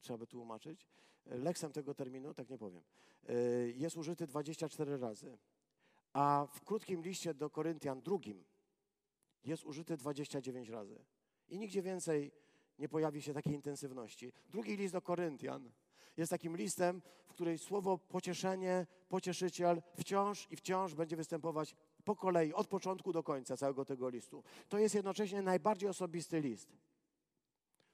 [0.00, 0.88] trzeba by tłumaczyć.
[1.26, 2.82] Leksem tego terminu, tak nie powiem,
[3.30, 5.38] y, jest użyty 24 razy,
[6.12, 8.44] a w krótkim liście do Koryntian drugim
[9.44, 11.04] jest użyty 29 razy.
[11.48, 12.32] I nigdzie więcej
[12.78, 14.32] nie pojawi się takiej intensywności.
[14.50, 15.70] Drugi list do Koryntian
[16.16, 22.52] jest takim listem, w której słowo pocieszenie, pocieszyciel wciąż i wciąż będzie występować po kolei,
[22.52, 24.42] od początku do końca całego tego listu.
[24.68, 26.72] To jest jednocześnie najbardziej osobisty list.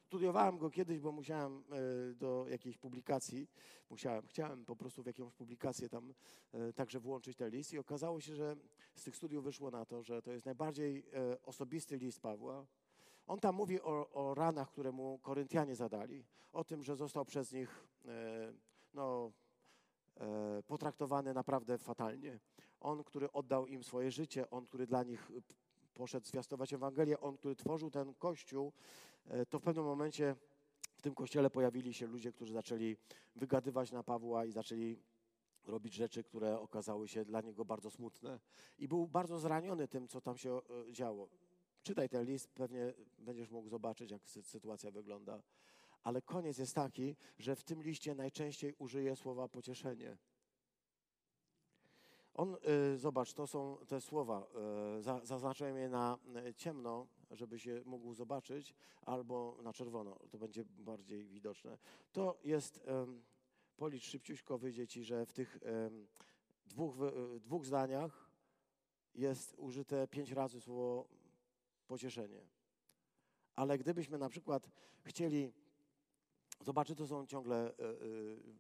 [0.09, 1.65] Studiowałem go kiedyś, bo musiałem
[2.11, 3.49] e, do jakiejś publikacji,
[3.91, 6.15] musiałem, chciałem po prostu w jakąś publikację tam
[6.53, 8.57] e, także włączyć ten list i okazało się, że
[8.95, 12.67] z tych studiów wyszło na to, że to jest najbardziej e, osobisty list Pawła.
[13.29, 17.53] On tam mówi o, o ranach, które mu Koryntianie zadali, o tym, że został przez
[17.53, 17.87] nich
[18.95, 19.33] no,
[20.67, 22.39] potraktowany naprawdę fatalnie
[22.81, 25.31] on, który oddał im swoje życie, On, który dla nich
[25.95, 28.73] poszedł zwiastować Ewangelię, On, który tworzył ten Kościół,
[29.27, 30.37] e, to w pewnym momencie
[30.97, 32.97] w tym Kościele pojawili się ludzie, którzy zaczęli
[33.37, 34.99] wygadywać na Pawła i zaczęli
[35.67, 38.41] robić rzeczy, które okazały się dla niego bardzo smutne.
[38.79, 41.29] I był bardzo zraniony tym, co tam się e, działo.
[41.89, 45.43] Czytaj ten list, pewnie będziesz mógł zobaczyć, jak sytuacja wygląda.
[46.03, 50.17] Ale koniec jest taki, że w tym liście najczęściej użyje słowa pocieszenie.
[52.35, 52.57] On,
[52.95, 54.47] y, zobacz, to są te słowa.
[54.99, 56.19] Y, za, zaznaczyłem je na
[56.49, 61.79] y, ciemno, żeby się mógł zobaczyć, albo na czerwono, to będzie bardziej widoczne.
[62.13, 62.81] To jest, y,
[63.77, 65.59] policz szybciuśko, wyjdzie ci, że w tych
[66.67, 66.97] dwóch,
[67.41, 68.31] dwóch zdaniach
[69.15, 71.18] jest użyte pięć razy słowo
[71.89, 72.41] pocieszenie.
[73.55, 74.71] Ale gdybyśmy na przykład
[75.05, 75.53] chcieli
[76.61, 77.75] zobaczyć, to są ciągle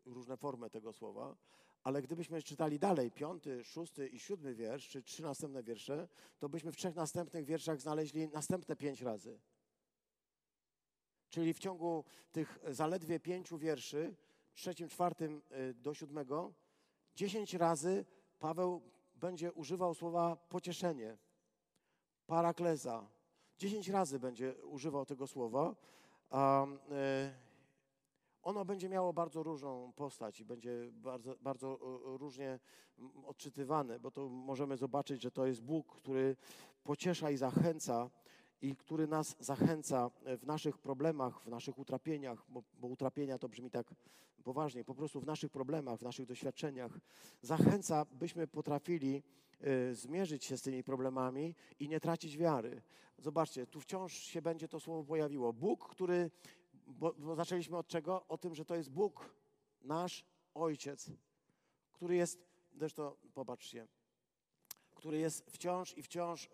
[0.05, 1.37] różne formy tego słowa,
[1.83, 6.09] ale gdybyśmy czytali dalej, piąty, szósty i siódmy wiersz, czy trzy następne wiersze,
[6.39, 9.41] to byśmy w trzech następnych wierszach znaleźli następne pięć razy.
[11.29, 14.17] Czyli w ciągu tych zaledwie pięciu wierszy,
[14.55, 16.55] trzecim, czwartym y, do siódmego,
[17.15, 18.05] dziesięć razy
[18.39, 18.83] Paweł
[19.15, 21.19] będzie używał słowa pocieszenie,
[22.27, 23.18] parakleza.
[23.59, 25.75] Dziesięć razy będzie używał tego słowa.
[26.31, 27.49] Um, y
[28.43, 31.79] ono będzie miało bardzo różną postać i będzie bardzo, bardzo
[32.15, 32.59] e, różnie
[33.27, 36.37] odczytywane, bo to możemy zobaczyć, że to jest Bóg, który
[36.85, 38.11] pociesza i zachęca
[38.63, 43.71] i który nas zachęca w naszych problemach, w naszych utrapieniach, bo, bo, utrapienia to brzmi
[43.71, 43.95] tak
[44.45, 46.99] poważnie, po prostu w naszych problemach, w naszych doświadczeniach.
[47.43, 49.23] Zachęca, byśmy potrafili
[49.91, 52.83] y, zmierzyć się z tymi problemami i nie tracić wiary.
[53.19, 55.53] Zobaczcie, tu wciąż się będzie to słowo pojawiło.
[55.53, 56.31] Bóg, który
[56.89, 58.27] bo, bo zaczęliśmy od czego?
[58.29, 59.35] O tym, że to jest Bóg,
[59.81, 61.11] nasz Ojciec,
[61.93, 62.39] który jest,
[62.77, 63.87] zresztą popatrzcie,
[64.95, 66.49] który jest wciąż i wciąż y,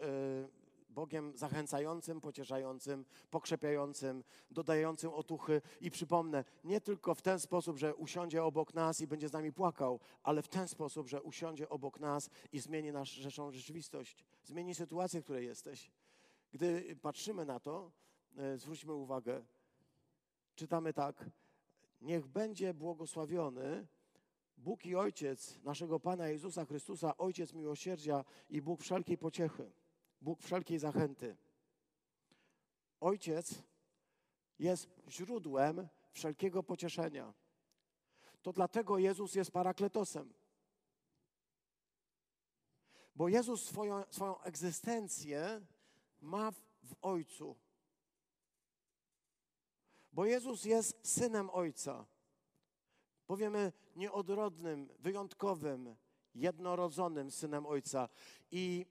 [0.94, 5.62] Bogiem zachęcającym, pocieszającym, pokrzepiającym, dodającym otuchy.
[5.80, 9.52] I przypomnę, nie tylko w ten sposób, że usiądzie obok nas i będzie z nami
[9.52, 15.20] płakał, ale w ten sposób, że usiądzie obok nas i zmieni naszą rzeczywistość, zmieni sytuację,
[15.20, 15.90] w której jesteś.
[16.52, 17.90] Gdy patrzymy na to,
[18.54, 19.44] y, zwróćmy uwagę,
[20.54, 21.30] czytamy tak:
[22.00, 23.86] Niech będzie błogosławiony
[24.56, 29.70] Bóg i Ojciec naszego Pana Jezusa Chrystusa, Ojciec miłosierdzia i Bóg wszelkiej pociechy,
[30.24, 31.36] Bóg wszelkiej zachęty.
[33.00, 33.62] Ojciec
[34.58, 37.34] jest źródłem wszelkiego pocieszenia.
[38.42, 40.34] To dlatego Jezus jest parakletosem.
[43.14, 45.60] Bo Jezus swoją, swoją egzystencję
[46.20, 47.56] ma w, w Ojcu.
[50.12, 52.06] Bo Jezus jest synem Ojca.
[53.26, 55.96] Powiemy nieodrodnym, wyjątkowym,
[56.34, 58.08] jednorodzonym synem Ojca.
[58.50, 58.86] I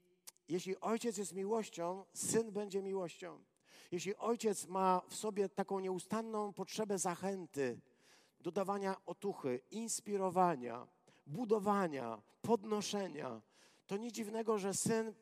[0.48, 3.44] jeśli Ojciec jest miłością, syn będzie miłością.
[3.90, 7.80] Jeśli Ojciec ma w sobie taką nieustanną potrzebę zachęty,
[8.40, 10.86] dodawania otuchy, inspirowania,
[11.26, 13.42] budowania, podnoszenia,
[13.86, 15.14] to nic dziwnego, że syn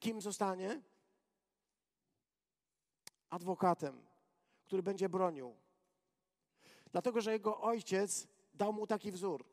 [0.00, 0.82] kim zostanie?
[3.30, 4.12] Adwokatem
[4.72, 5.56] który będzie bronił.
[6.92, 9.44] Dlatego, że jego ojciec dał mu taki wzór.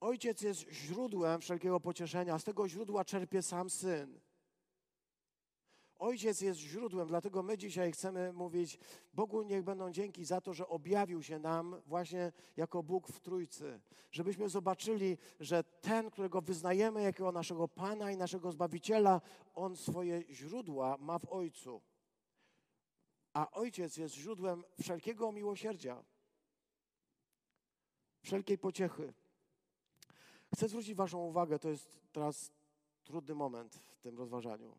[0.00, 4.20] Ojciec jest źródłem wszelkiego pocieszenia, z tego źródła czerpie sam syn.
[5.98, 8.78] Ojciec jest źródłem, dlatego my dzisiaj chcemy mówić,
[9.12, 13.80] Bogu niech będą dzięki za to, że objawił się nam właśnie jako Bóg w Trójcy.
[14.10, 19.20] Żebyśmy zobaczyli, że ten, którego wyznajemy jako naszego Pana i naszego Zbawiciela,
[19.54, 21.82] On swoje źródła ma w Ojcu
[23.36, 26.04] a Ojciec jest źródłem wszelkiego miłosierdzia,
[28.22, 29.14] wszelkiej pociechy.
[30.54, 32.52] Chcę zwrócić Waszą uwagę, to jest teraz
[33.04, 34.78] trudny moment w tym rozważaniu,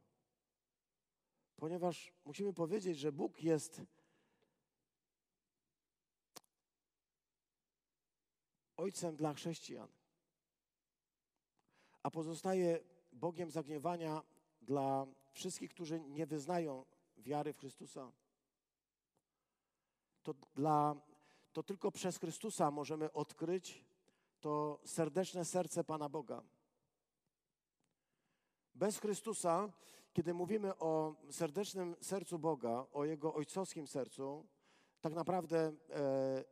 [1.55, 3.82] ponieważ musimy powiedzieć, że Bóg jest
[8.78, 9.88] Ojcem dla chrześcijan,
[12.03, 12.80] a pozostaje
[13.11, 14.24] Bogiem zagniewania
[14.61, 16.86] dla wszystkich, którzy nie wyznają
[17.18, 18.11] wiary w Chrystusa.
[20.24, 20.95] To, dla,
[21.53, 23.86] to tylko przez Chrystusa możemy odkryć
[24.39, 26.43] to serdeczne serce Pana Boga.
[28.75, 29.69] Bez Chrystusa,
[30.13, 34.45] kiedy mówimy o serdecznym sercu Boga, o Jego ojcowskim sercu,
[35.01, 36.43] tak naprawdę e,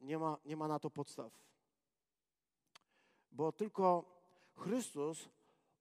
[0.00, 1.32] nie, ma, nie ma na to podstaw.
[3.30, 4.04] Bo tylko
[4.56, 5.28] Chrystus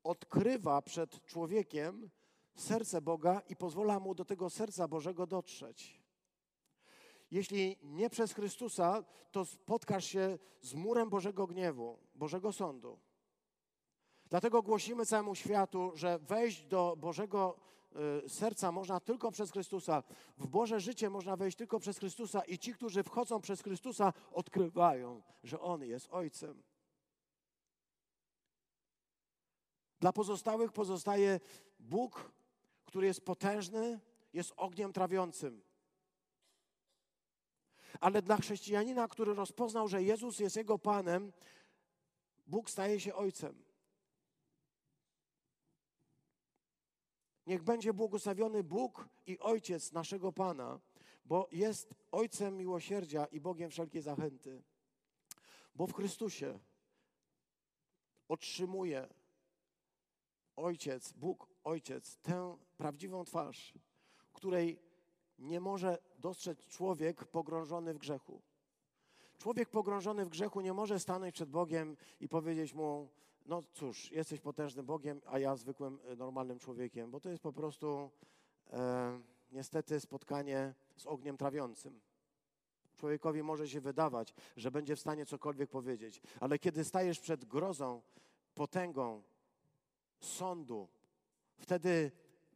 [0.04, 2.10] odkrywa przed człowiekiem
[2.56, 5.99] serce Boga i pozwala mu do tego serca Bożego dotrzeć.
[7.32, 13.00] Jeśli nie przez Chrystusa, to spotkasz się z murem Bożego gniewu, Bożego sądu.
[14.30, 17.60] Dlatego głosimy całemu światu, że wejść do Bożego
[18.26, 20.04] y, serca można tylko przez Chrystusa.
[20.38, 25.22] W Boże życie można wejść tylko przez Chrystusa i ci, którzy wchodzą przez Chrystusa, odkrywają,
[25.44, 26.64] że On jest Ojcem.
[30.00, 31.40] Dla pozostałych pozostaje
[31.80, 32.32] Bóg,
[32.86, 34.00] który jest potężny,
[34.34, 35.62] jest ogniem trawiącym.
[38.00, 41.32] Ale dla chrześcijanina, który rozpoznał, że Jezus jest jego Panem,
[42.48, 43.64] Bóg staje się Ojcem.
[47.46, 50.80] Niech będzie błogosławiony Bóg i Ojciec naszego Pana,
[51.26, 54.64] bo jest Ojcem miłosierdzia i Bogiem wszelkiej zachęty.
[55.76, 56.60] Bo w Chrystusie
[58.28, 59.08] otrzymuje
[60.56, 63.74] Ojciec, Bóg Ojciec, tę prawdziwą twarz,
[64.34, 64.89] której
[65.40, 68.42] nie może dostrzec człowiek pogrążony w grzechu.
[69.38, 73.10] Człowiek pogrążony w grzechu nie może stanąć przed Bogiem i powiedzieć mu:
[73.46, 77.54] No cóż, jesteś potężnym Bogiem, a ja zwykłym, e, normalnym człowiekiem, bo to jest po
[77.54, 78.12] prostu
[78.74, 79.20] e,
[79.52, 82.00] niestety spotkanie z ogniem trawiącym.
[82.98, 88.02] Człowiekowi może się wydawać, że będzie w stanie cokolwiek powiedzieć, ale kiedy stajesz przed grozą,
[88.56, 89.24] potęgą
[90.20, 90.88] sądu,
[91.58, 92.12] wtedy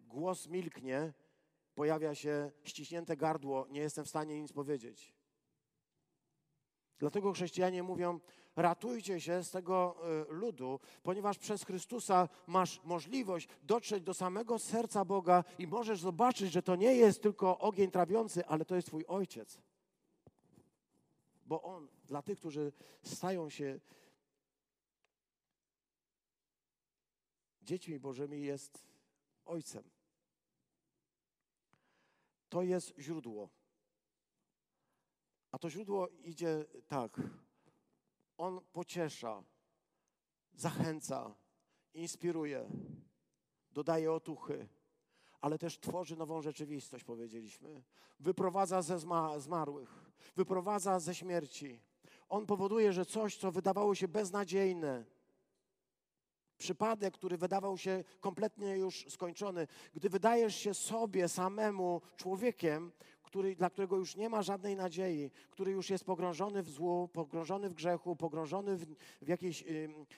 [0.07, 1.13] głos milknie,
[1.75, 5.13] pojawia się ściśnięte gardło, nie jestem w stanie nic powiedzieć.
[6.99, 8.19] Dlatego chrześcijanie mówią:
[8.55, 9.95] ratujcie się z tego
[10.29, 16.51] e, ludu, ponieważ przez Chrystusa masz możliwość dotrzeć do samego serca Boga i możesz zobaczyć,
[16.51, 19.61] że to nie jest tylko ogień trawiący, ale to jest Twój ojciec.
[21.45, 22.71] Bo on dla tych, którzy
[23.03, 23.79] stają się
[27.61, 28.87] dziećmi Bożymi, jest
[29.45, 29.83] ojcem.
[32.53, 33.49] To jest źródło.
[35.51, 37.21] A to źródło idzie tak.
[38.37, 39.43] On pociesza,
[40.53, 41.35] zachęca,
[41.93, 42.69] inspiruje,
[43.71, 44.67] dodaje otuchy,
[45.41, 47.83] ale też tworzy nową rzeczywistość, powiedzieliśmy.
[48.19, 48.99] Wyprowadza ze
[49.37, 51.81] zmarłych, wyprowadza ze śmierci.
[52.29, 55.05] On powoduje, że coś, co wydawało się beznadziejne,
[56.63, 62.91] przypadek, który wydawał się kompletnie już skończony, gdy wydajesz się sobie samemu człowiekiem,
[63.23, 67.69] który, dla którego już nie ma żadnej nadziei, który już jest pogrążony w złu, pogrążony
[67.69, 68.85] w grzechu, pogrążony w,
[69.21, 69.27] w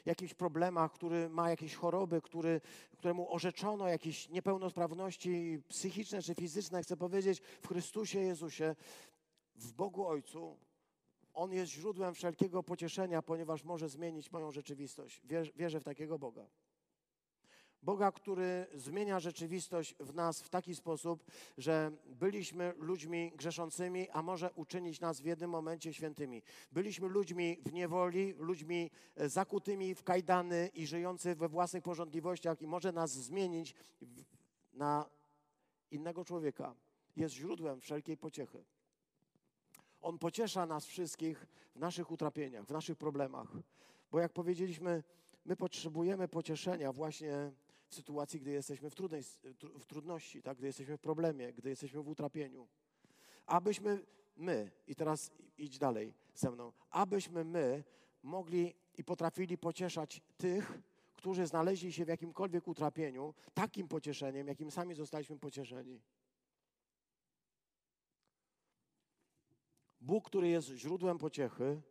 [0.05, 2.61] jakichś, problemach, który ma jakieś choroby, który,
[2.97, 8.75] któremu orzeczono jakieś niepełnosprawności psychiczne czy fizyczne, chcę powiedzieć, w Chrystusie Jezusie,
[9.55, 10.57] w Bogu Ojcu,
[11.36, 15.21] On jest źródłem wszelkiego pocieszenia, ponieważ może zmienić moją rzeczywistość.
[15.55, 16.47] Wierzę w takiego Boga.
[17.81, 21.23] Boga, który zmienia rzeczywistość w nas w taki sposób,
[21.57, 26.41] że byliśmy ludźmi grzeszącymi, a może uczynić nas w jednym momencie świętymi.
[26.71, 32.67] Byliśmy ludźmi w niewoli, ludźmi e, zakutymi w kajdany i żyjący we własnych porządliwościach i
[32.67, 33.75] może nas zmienić
[34.73, 35.09] na
[35.91, 36.75] innego człowieka.
[37.15, 38.65] Jest źródłem wszelkiej pociechy.
[40.06, 43.51] On pociesza nas wszystkich w naszych utrapieniach, w naszych problemach.
[44.12, 45.03] Bo jak powiedzieliśmy,
[45.45, 47.51] my potrzebujemy pocieszenia właśnie
[47.88, 49.22] w sytuacji, gdy jesteśmy w, trudnej,
[49.80, 50.58] w trudności, tak?
[50.58, 52.68] gdy jesteśmy w problemie, gdy jesteśmy w utrapieniu.
[53.45, 57.84] Abyśmy my, i teraz idź dalej ze mną, abyśmy my
[58.24, 60.80] mogli i potrafili pocieszać tych,
[61.14, 66.01] którzy znaleźli się w jakimkolwiek utrapieniu, takim pocieszeniem, jakim sami zostaliśmy pocieszeni.
[70.06, 71.82] Bóg, który jest źródłem pociechy,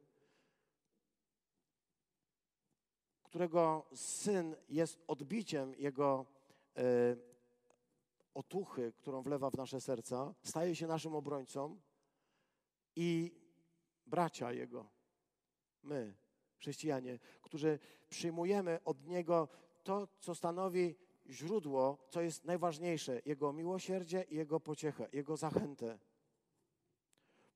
[3.22, 6.26] którego syn jest odbiciem jego
[6.76, 6.82] e,
[8.34, 11.80] otuchy, którą wlewa w nasze serca, staje się naszym obrońcą
[12.96, 13.34] i
[14.06, 14.90] bracia jego,
[15.82, 16.14] my,
[16.58, 19.48] chrześcijanie, którzy przyjmujemy od niego
[19.82, 20.94] to, co stanowi
[21.30, 25.98] źródło, co jest najważniejsze, jego miłosierdzie i jego pociechę, jego zachętę.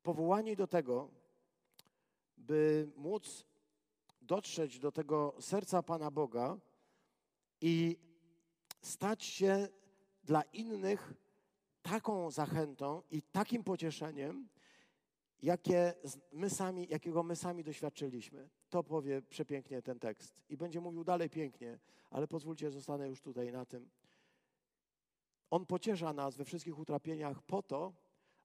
[0.03, 1.11] Powołani do tego,
[2.37, 3.45] by móc
[4.23, 6.59] dotrzeć do tego serca Pana Boga
[7.61, 7.97] i
[8.83, 9.69] stać się
[10.25, 11.15] dla innych
[11.83, 14.49] taką zachętą i takim pocieszeniem,
[15.43, 15.95] jakie
[16.33, 18.49] my sami, jakiego my sami doświadczyliśmy.
[18.71, 20.43] To powie przepięknie ten tekst.
[20.49, 21.79] I będzie mówił dalej pięknie,
[22.11, 23.89] ale pozwólcie, zostanę już tutaj na tym.
[25.51, 27.93] On pociesza nas we wszystkich utrapieniach po to,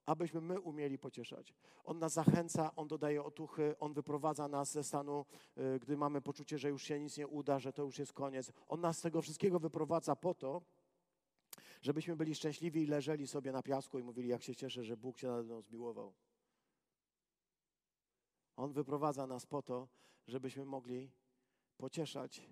[0.05, 1.53] abyśmy my umieli pocieszać.
[1.83, 5.25] On nas zachęca, On dodaje otuchy, On wyprowadza nas ze stanu,
[5.57, 8.51] y, gdy mamy poczucie, że już się nic nie uda, że to już jest koniec.
[8.67, 10.61] On nas z tego wszystkiego wyprowadza po to,
[11.81, 15.17] żebyśmy byli szczęśliwi i leżeli sobie na piasku i mówili, jak się cieszę, że Bóg
[15.17, 16.13] się nade mną zmiłował.
[18.55, 19.87] On wyprowadza nas po to,
[20.27, 21.11] żebyśmy mogli
[21.77, 22.49] pocieszać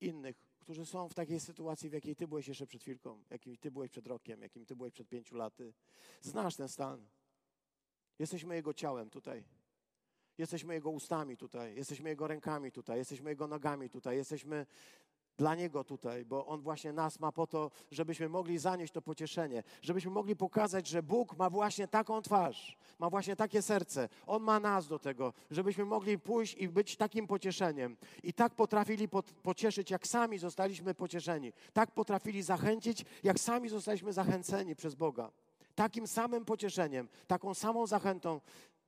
[0.00, 3.70] innych, którzy są w takiej sytuacji, w jakiej ty byłeś jeszcze przed chwilką, jakim ty
[3.70, 5.72] byłeś przed rokiem, jakim ty byłeś przed pięciu laty.
[6.20, 7.08] Znasz ten stan.
[8.18, 9.44] Jesteśmy Jego ciałem tutaj.
[10.38, 11.76] Jesteśmy Jego ustami tutaj.
[11.76, 12.98] Jesteśmy Jego rękami tutaj.
[12.98, 14.16] Jesteśmy Jego nogami tutaj.
[14.16, 14.66] Jesteśmy
[15.40, 19.62] dla Niego tutaj, bo On właśnie nas ma po to, żebyśmy mogli zanieść to pocieszenie,
[19.82, 24.08] żebyśmy mogli pokazać, że Bóg ma właśnie taką twarz, ma właśnie takie serce.
[24.26, 27.96] On ma nas do tego, żebyśmy mogli pójść i być takim pocieszeniem.
[28.22, 29.08] I tak potrafili
[29.42, 31.52] pocieszyć, jak sami zostaliśmy pocieszeni.
[31.72, 35.30] Tak potrafili zachęcić, jak sami zostaliśmy zachęceni przez Boga.
[35.74, 38.40] Takim samym pocieszeniem, taką samą zachętą,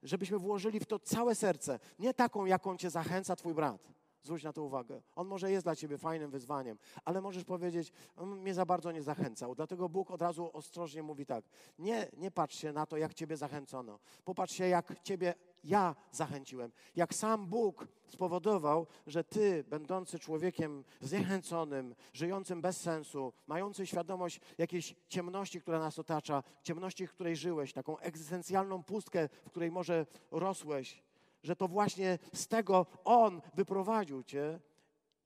[0.03, 1.79] żebyśmy włożyli w to całe serce.
[1.99, 5.03] Nie taką, jaką cię zachęca Twój brat Zwróć na to uwagę.
[5.17, 9.03] On może jest dla ciebie fajnym wyzwaniem, ale możesz powiedzieć, on mnie za bardzo nie
[9.03, 9.55] zachęcał.
[9.55, 11.45] Dlatego Bóg od razu ostrożnie mówi tak.
[11.79, 13.99] Nie, nie patrz się na to, jak ciebie zachęcono.
[14.25, 16.73] Popatrz się, jak ciebie ja zachęciłem.
[16.97, 24.95] Jak sam Bóg spowodował, że ty, będący człowiekiem zniechęconym, żyjącym bez sensu, mający świadomość jakiejś
[25.09, 31.03] ciemności, która nas otacza, ciemności, w której żyłeś, taką egzystencjalną pustkę, w której może rosłeś,
[31.43, 34.61] że to właśnie z tego On wyprowadził Cię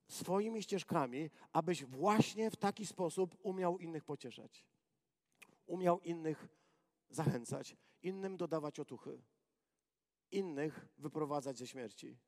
[0.09, 4.65] swoimi ścieżkami, abyś właśnie w taki sposób umiał innych pocieszać.
[5.67, 6.49] Umiał innych
[7.11, 9.23] zachęcać, innym dodawać otuchy,
[10.31, 12.19] innych wyprowadzać ze śmierci.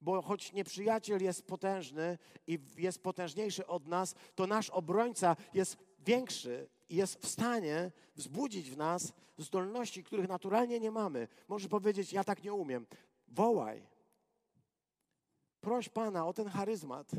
[0.00, 6.68] Bo choć nieprzyjaciel jest potężny i jest potężniejszy od nas, to nasz obrońca jest większy
[6.88, 11.28] jest w stanie wzbudzić w nas zdolności, których naturalnie nie mamy.
[11.48, 12.86] Możesz powiedzieć, ja tak nie umiem.
[13.28, 13.86] Wołaj.
[15.60, 17.10] Proś Pana o ten charyzmat.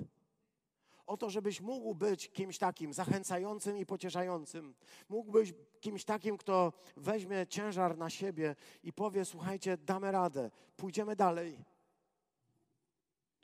[1.05, 4.75] O to, żebyś mógł być kimś takim zachęcającym i pocieszającym.
[5.09, 11.15] Mógł być kimś takim, kto weźmie ciężar na siebie i powie: Słuchajcie, damy radę, pójdziemy
[11.15, 11.65] dalej.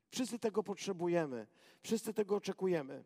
[0.09, 1.47] Wszyscy tego potrzebujemy,
[1.81, 3.03] wszyscy tego oczekujemy.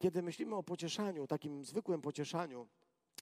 [0.00, 2.68] Kiedy myślimy o pocieszaniu, takim zwykłym pocieszaniu,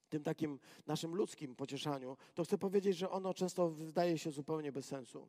[0.09, 4.87] tym takim naszym ludzkim pocieszaniu, to chcę powiedzieć, że ono często wydaje się zupełnie bez
[4.87, 5.29] sensu.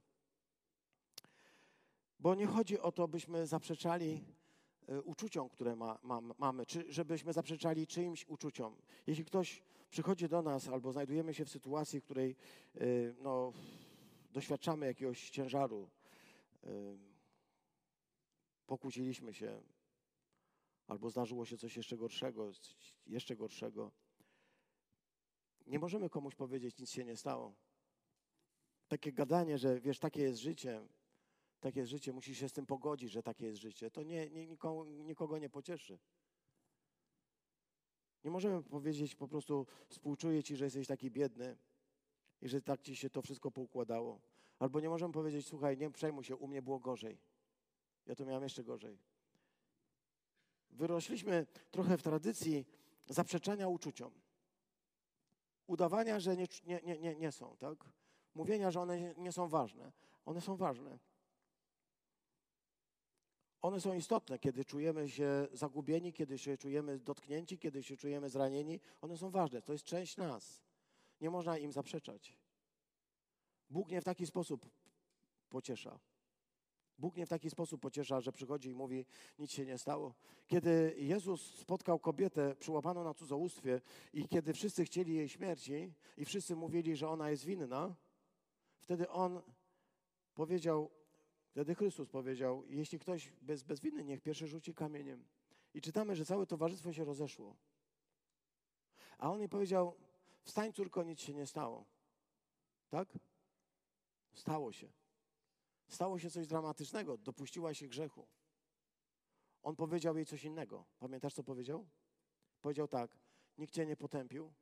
[2.20, 4.24] Bo nie chodzi o to, byśmy zaprzeczali
[4.88, 8.76] e, uczuciom, które ma, ma, mamy, czy żebyśmy zaprzeczali czyimś uczuciom.
[9.08, 12.36] Jeśli ktoś przychodzi do nas albo znajdujemy się w sytuacji, w której
[12.76, 12.86] e,
[13.22, 13.54] no,
[14.34, 15.90] doświadczamy jakiegoś ciężaru,
[16.64, 16.70] e,
[18.68, 19.62] pokłóciliśmy się,
[20.90, 22.52] albo zdarzyło się coś jeszcze gorszego,
[23.08, 23.92] jeszcze gorszego.
[25.66, 27.56] Nie możemy komuś powiedzieć, nic się nie stało.
[28.88, 30.88] Takie gadanie, że wiesz, takie jest życie,
[31.60, 34.48] takie jest życie, musisz się z tym pogodzić, że takie jest życie, to nie, nie,
[34.48, 36.00] nikogo, nikogo nie pocieszy.
[38.24, 41.58] Nie możemy powiedzieć po prostu współczuję ci, że jesteś taki biedny
[42.42, 44.22] i że tak ci się to wszystko poukładało.
[44.60, 47.18] Albo nie możemy powiedzieć, słuchaj, nie przejmuj się, u mnie było gorzej.
[48.06, 49.00] Ja to miałem jeszcze gorzej.
[50.72, 52.66] Wyrośliśmy trochę w tradycji
[53.10, 54.12] zaprzeczania uczuciom.
[55.68, 57.78] Udawania, że nie, nie, nie, nie są, tak?
[58.36, 59.92] Mówienia, że one nie są ważne.
[60.26, 61.00] One są ważne.
[63.62, 68.80] One są istotne, kiedy czujemy się zagubieni, kiedy się czujemy dotknięci, kiedy się czujemy zranieni.
[69.02, 69.62] One są ważne.
[69.62, 70.64] To jest część nas.
[71.22, 72.38] Nie można im zaprzeczać.
[73.70, 74.70] Bóg nie w taki sposób
[75.50, 76.00] pociesza.
[77.00, 79.06] Bóg nie w taki sposób pociesza, że przychodzi i mówi,
[79.40, 80.14] nic się nie stało.
[80.48, 83.82] Kiedy Jezus spotkał kobietę przyłapaną na cudzołóstwie
[84.14, 87.96] i kiedy wszyscy chcieli jej śmierci i wszyscy mówili, że ona jest winna,
[88.80, 89.42] wtedy On
[90.34, 90.92] powiedział,
[91.50, 95.26] wtedy Chrystus powiedział, jeśli ktoś bez, bez winy, niech pierwszy rzuci kamieniem.
[95.74, 97.56] I czytamy, że całe towarzystwo się rozeszło.
[99.18, 99.96] A on jej powiedział,
[100.44, 101.86] wstań córko, nic się nie stało.
[102.90, 103.20] Tak?
[104.34, 104.99] Stało się.
[105.90, 108.28] Stało się coś dramatycznego, dopuściła się grzechu.
[109.64, 110.86] On powiedział jej coś innego.
[111.00, 111.88] Pamiętasz, co powiedział?
[112.62, 113.12] Powiedział tak:
[113.58, 114.54] Nikt cię nie potępił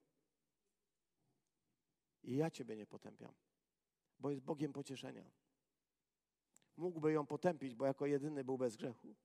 [2.23, 3.33] i ja ciebie nie potępiam,
[4.19, 5.31] bo jest Bogiem pocieszenia.
[6.77, 9.15] Mógłby ją potępić, bo jako jedyny był bez grzechu.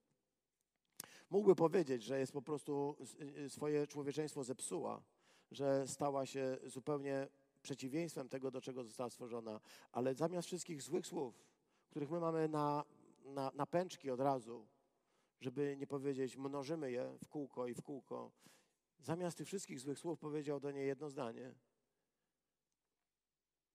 [1.30, 2.96] Mógłby powiedzieć, że jest po prostu
[3.44, 5.02] y, swoje człowieczeństwo zepsuła,
[5.50, 7.28] że stała się zupełnie
[7.62, 9.60] przeciwieństwem tego, do czego została stworzona,
[9.92, 11.51] ale zamiast wszystkich złych słów,
[11.92, 12.84] których my mamy na,
[13.24, 14.68] na, na pęczki od razu,
[15.40, 18.32] żeby nie powiedzieć, mnożymy je w kółko i w kółko.
[18.98, 21.54] Zamiast tych wszystkich złych słów powiedział do niej jedno zdanie.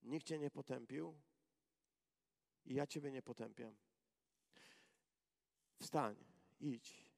[0.01, 1.21] Nikt cię nie potępił
[2.65, 3.75] i ja ciebie nie potępiam.
[5.79, 6.15] Wstań,
[6.59, 7.11] idź.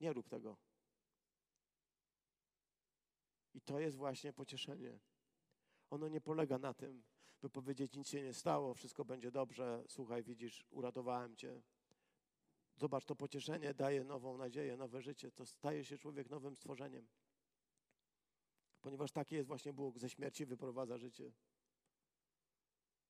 [0.00, 0.56] Nie rób tego.
[3.54, 4.98] I to jest właśnie pocieszenie.
[5.90, 7.02] Ono nie polega na tym,
[7.42, 11.62] by powiedzieć, nic się nie stało, wszystko będzie dobrze, słuchaj, widzisz, uratowałem cię.
[12.76, 17.06] Zobacz, to pocieszenie daje nową nadzieję, nowe życie, to staje się człowiek nowym stworzeniem.
[18.80, 21.32] Ponieważ taki jest właśnie Bóg, ze śmierci wyprowadza życie.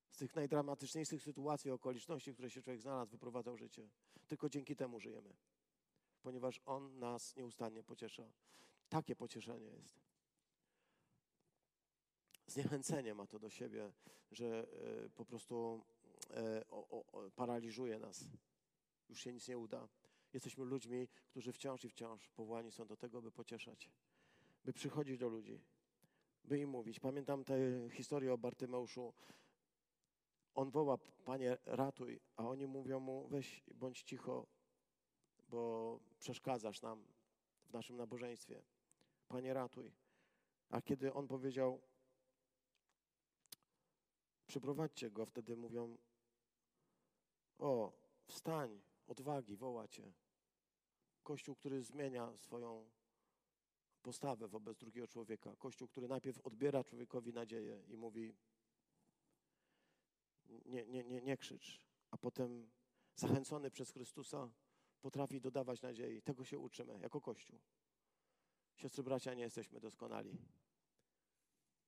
[0.09, 3.89] z tych najdramatyczniejszych sytuacji, okoliczności, w które się człowiek znalazł, wyprowadzał życie.
[4.27, 5.33] Tylko dzięki temu żyjemy,
[6.21, 8.31] ponieważ On nas nieustannie pociesza.
[8.89, 10.10] Takie pocieszenie jest.
[12.51, 13.91] Zniechęcenie ma to do siebie,
[14.31, 14.67] że
[15.05, 15.83] e, po prostu
[16.29, 16.65] e,
[17.35, 18.23] paraliżuje nas.
[19.09, 19.87] Już się nic nie uda.
[20.33, 23.91] Jesteśmy ludźmi, którzy wciąż i wciąż powołani są do tego, by pocieszać,
[24.65, 25.61] by przychodzić do ludzi,
[26.43, 26.99] by im mówić.
[26.99, 27.57] Pamiętam tę
[27.91, 29.13] historię o Bartymeuszu.
[30.55, 34.47] On woła, Panie, ratuj, a oni mówią mu, weź, bądź cicho,
[35.49, 37.05] bo przeszkadzasz nam
[37.65, 38.61] w naszym nabożeństwie.
[39.27, 39.91] Panie, ratuj.
[40.69, 41.81] A kiedy on powiedział,
[44.51, 45.97] przyprowadźcie go, wtedy mówią,
[47.57, 47.93] o,
[48.25, 50.13] wstań, odwagi, woła cię.
[51.23, 52.89] Kościół, który zmienia swoją
[54.01, 55.55] postawę wobec drugiego człowieka.
[55.55, 58.35] Kościół, który najpierw odbiera człowiekowi nadzieję i mówi:
[60.65, 62.71] Nie, nie, nie, nie krzycz, a potem
[63.15, 64.51] zachęcony przez Chrystusa
[65.01, 66.21] potrafi dodawać nadziei.
[66.21, 67.59] Tego się uczymy jako Kościół.
[68.75, 70.37] Siostry, bracia, nie jesteśmy doskonali.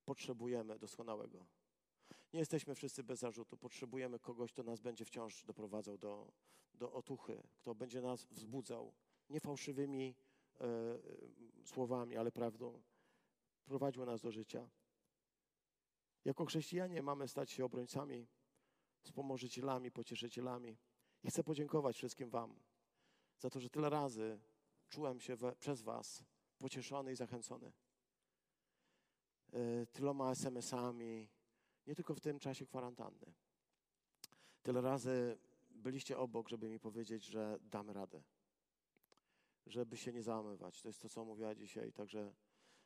[0.05, 1.62] Potrzebujemy doskonałego.
[2.33, 3.57] Nie jesteśmy wszyscy bez zarzutu.
[3.57, 6.31] Potrzebujemy kogoś, kto nas będzie wciąż doprowadzał do,
[6.73, 8.93] do otuchy, kto będzie nas wzbudzał
[9.29, 10.15] nie fałszywymi
[10.61, 10.65] e,
[11.65, 12.81] słowami, ale prawdą.
[13.65, 14.69] Prowadził nas do życia.
[16.25, 18.27] Jako chrześcijanie mamy stać się obrońcami,
[19.01, 20.77] wspomożycielami, pocieszycielami.
[21.23, 22.59] I chcę podziękować wszystkim Wam
[23.39, 24.39] za to, że tyle razy
[24.89, 26.23] czułem się we, przez Was
[26.57, 27.71] pocieszony i zachęcony.
[29.53, 31.29] E, tyloma SMS-ami,
[31.87, 33.33] nie tylko w tym czasie kwarantanny.
[34.63, 35.37] Tyle razy
[35.69, 38.23] byliście obok, żeby mi powiedzieć, że damy radę,
[39.65, 40.81] żeby się nie załamywać.
[40.81, 42.33] To jest to, co mówiła dzisiaj także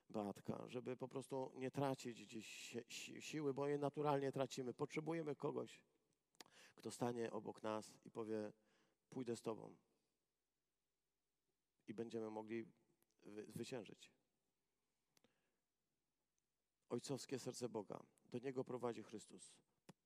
[0.09, 2.77] Beatka, żeby po prostu nie tracić gdzieś
[3.19, 4.73] siły, bo je naturalnie tracimy.
[4.73, 5.81] Potrzebujemy kogoś,
[6.75, 8.53] kto stanie obok nas i powie:
[9.09, 9.75] Pójdę z Tobą.
[11.87, 12.65] I będziemy mogli
[13.47, 14.11] zwyciężyć.
[16.89, 18.03] Ojcowskie serce Boga.
[18.31, 19.53] Do Niego prowadzi Chrystus.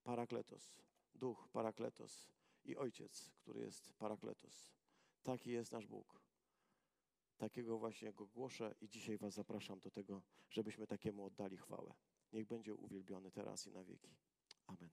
[0.04, 0.78] Parakletos.
[1.16, 2.28] Duch Parakletos.
[2.64, 4.74] I Ojciec, który jest Parakletos.
[5.24, 6.22] Taki jest nasz Bóg.
[7.38, 11.94] Takiego właśnie Go głoszę i dzisiaj Was zapraszam do tego, żebyśmy takiemu oddali chwałę.
[12.34, 14.16] Niech będzie uwielbiony teraz i na wieki.
[14.68, 14.90] Amen.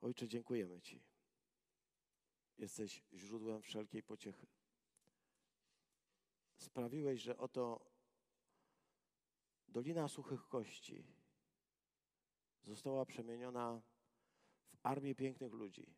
[0.00, 1.02] Ojcze, dziękujemy Ci.
[2.58, 4.46] Jesteś źródłem wszelkiej pociechy.
[6.56, 7.89] Sprawiłeś, że oto
[9.70, 11.04] Dolina Suchych Kości
[12.62, 13.82] została przemieniona
[14.66, 15.94] w armię pięknych ludzi.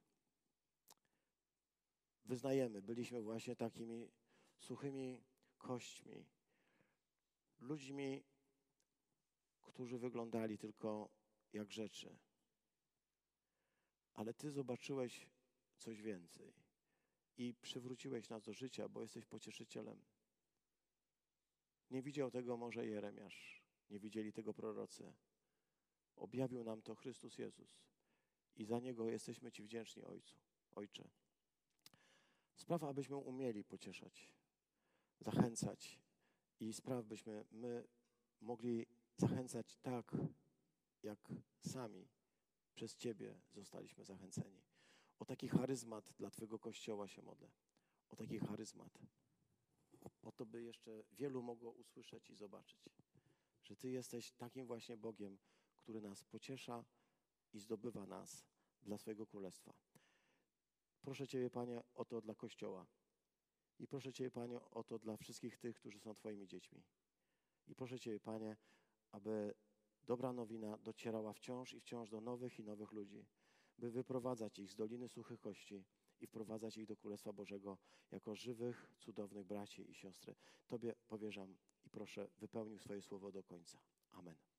[2.25, 4.11] Wyznajemy, byliśmy właśnie takimi
[4.59, 5.25] suchymi
[5.59, 6.27] kośćmi,
[7.61, 8.25] ludźmi,
[9.63, 11.11] którzy wyglądali tylko
[11.53, 12.19] jak rzeczy.
[14.15, 15.27] Ale Ty zobaczyłeś
[15.77, 16.55] coś więcej
[17.37, 20.05] i przywróciłeś nas do życia, bo jesteś pocieszycielem.
[21.91, 23.62] Nie widział tego może Jeremiasz,
[23.93, 25.13] nie widzieli tego prorocy.
[26.17, 27.83] Objawił nam to Chrystus Jezus
[28.57, 30.37] i za Niego jesteśmy Ci wdzięczni, Ojcu,
[30.71, 31.09] Ojcze.
[32.55, 34.33] Sprawa, abyśmy umieli pocieszać,
[35.21, 36.01] zachęcać
[36.61, 37.89] i spraw, byśmy my
[38.41, 38.87] mogli
[39.17, 40.17] zachęcać tak,
[41.03, 42.09] jak sami
[42.75, 44.63] przez Ciebie zostaliśmy zachęceni.
[45.19, 47.51] O taki charyzmat dla Twojego Kościoła się modlę.
[48.09, 48.99] O taki charyzmat.
[50.23, 52.89] O to by jeszcze wielu mogło usłyszeć i zobaczyć,
[53.73, 55.39] że Ty jesteś takim właśnie Bogiem,
[55.77, 56.85] który nas pociesza
[57.53, 58.45] i zdobywa nas
[58.83, 59.75] dla swojego królestwa.
[61.03, 62.87] Proszę Ciebie, Panie, o to dla Kościoła.
[63.79, 66.83] I proszę Ciebie, Panie, o to dla wszystkich tych, którzy są Twoimi dziećmi.
[67.69, 68.57] I proszę Ciebie, Panie,
[69.13, 69.55] aby
[70.03, 73.27] dobra nowina docierała wciąż i wciąż do nowych i nowych ludzi,
[73.79, 75.85] by wyprowadzać ich z Doliny Suchych Kości
[76.21, 77.79] i wprowadzać ich do Królestwa Bożego
[78.11, 80.35] jako żywych, cudownych braci i siostry.
[80.67, 81.57] Tobie powierzam
[81.93, 83.79] proszę, wypełnił swoje słowo do końca.
[84.13, 84.52] Amen.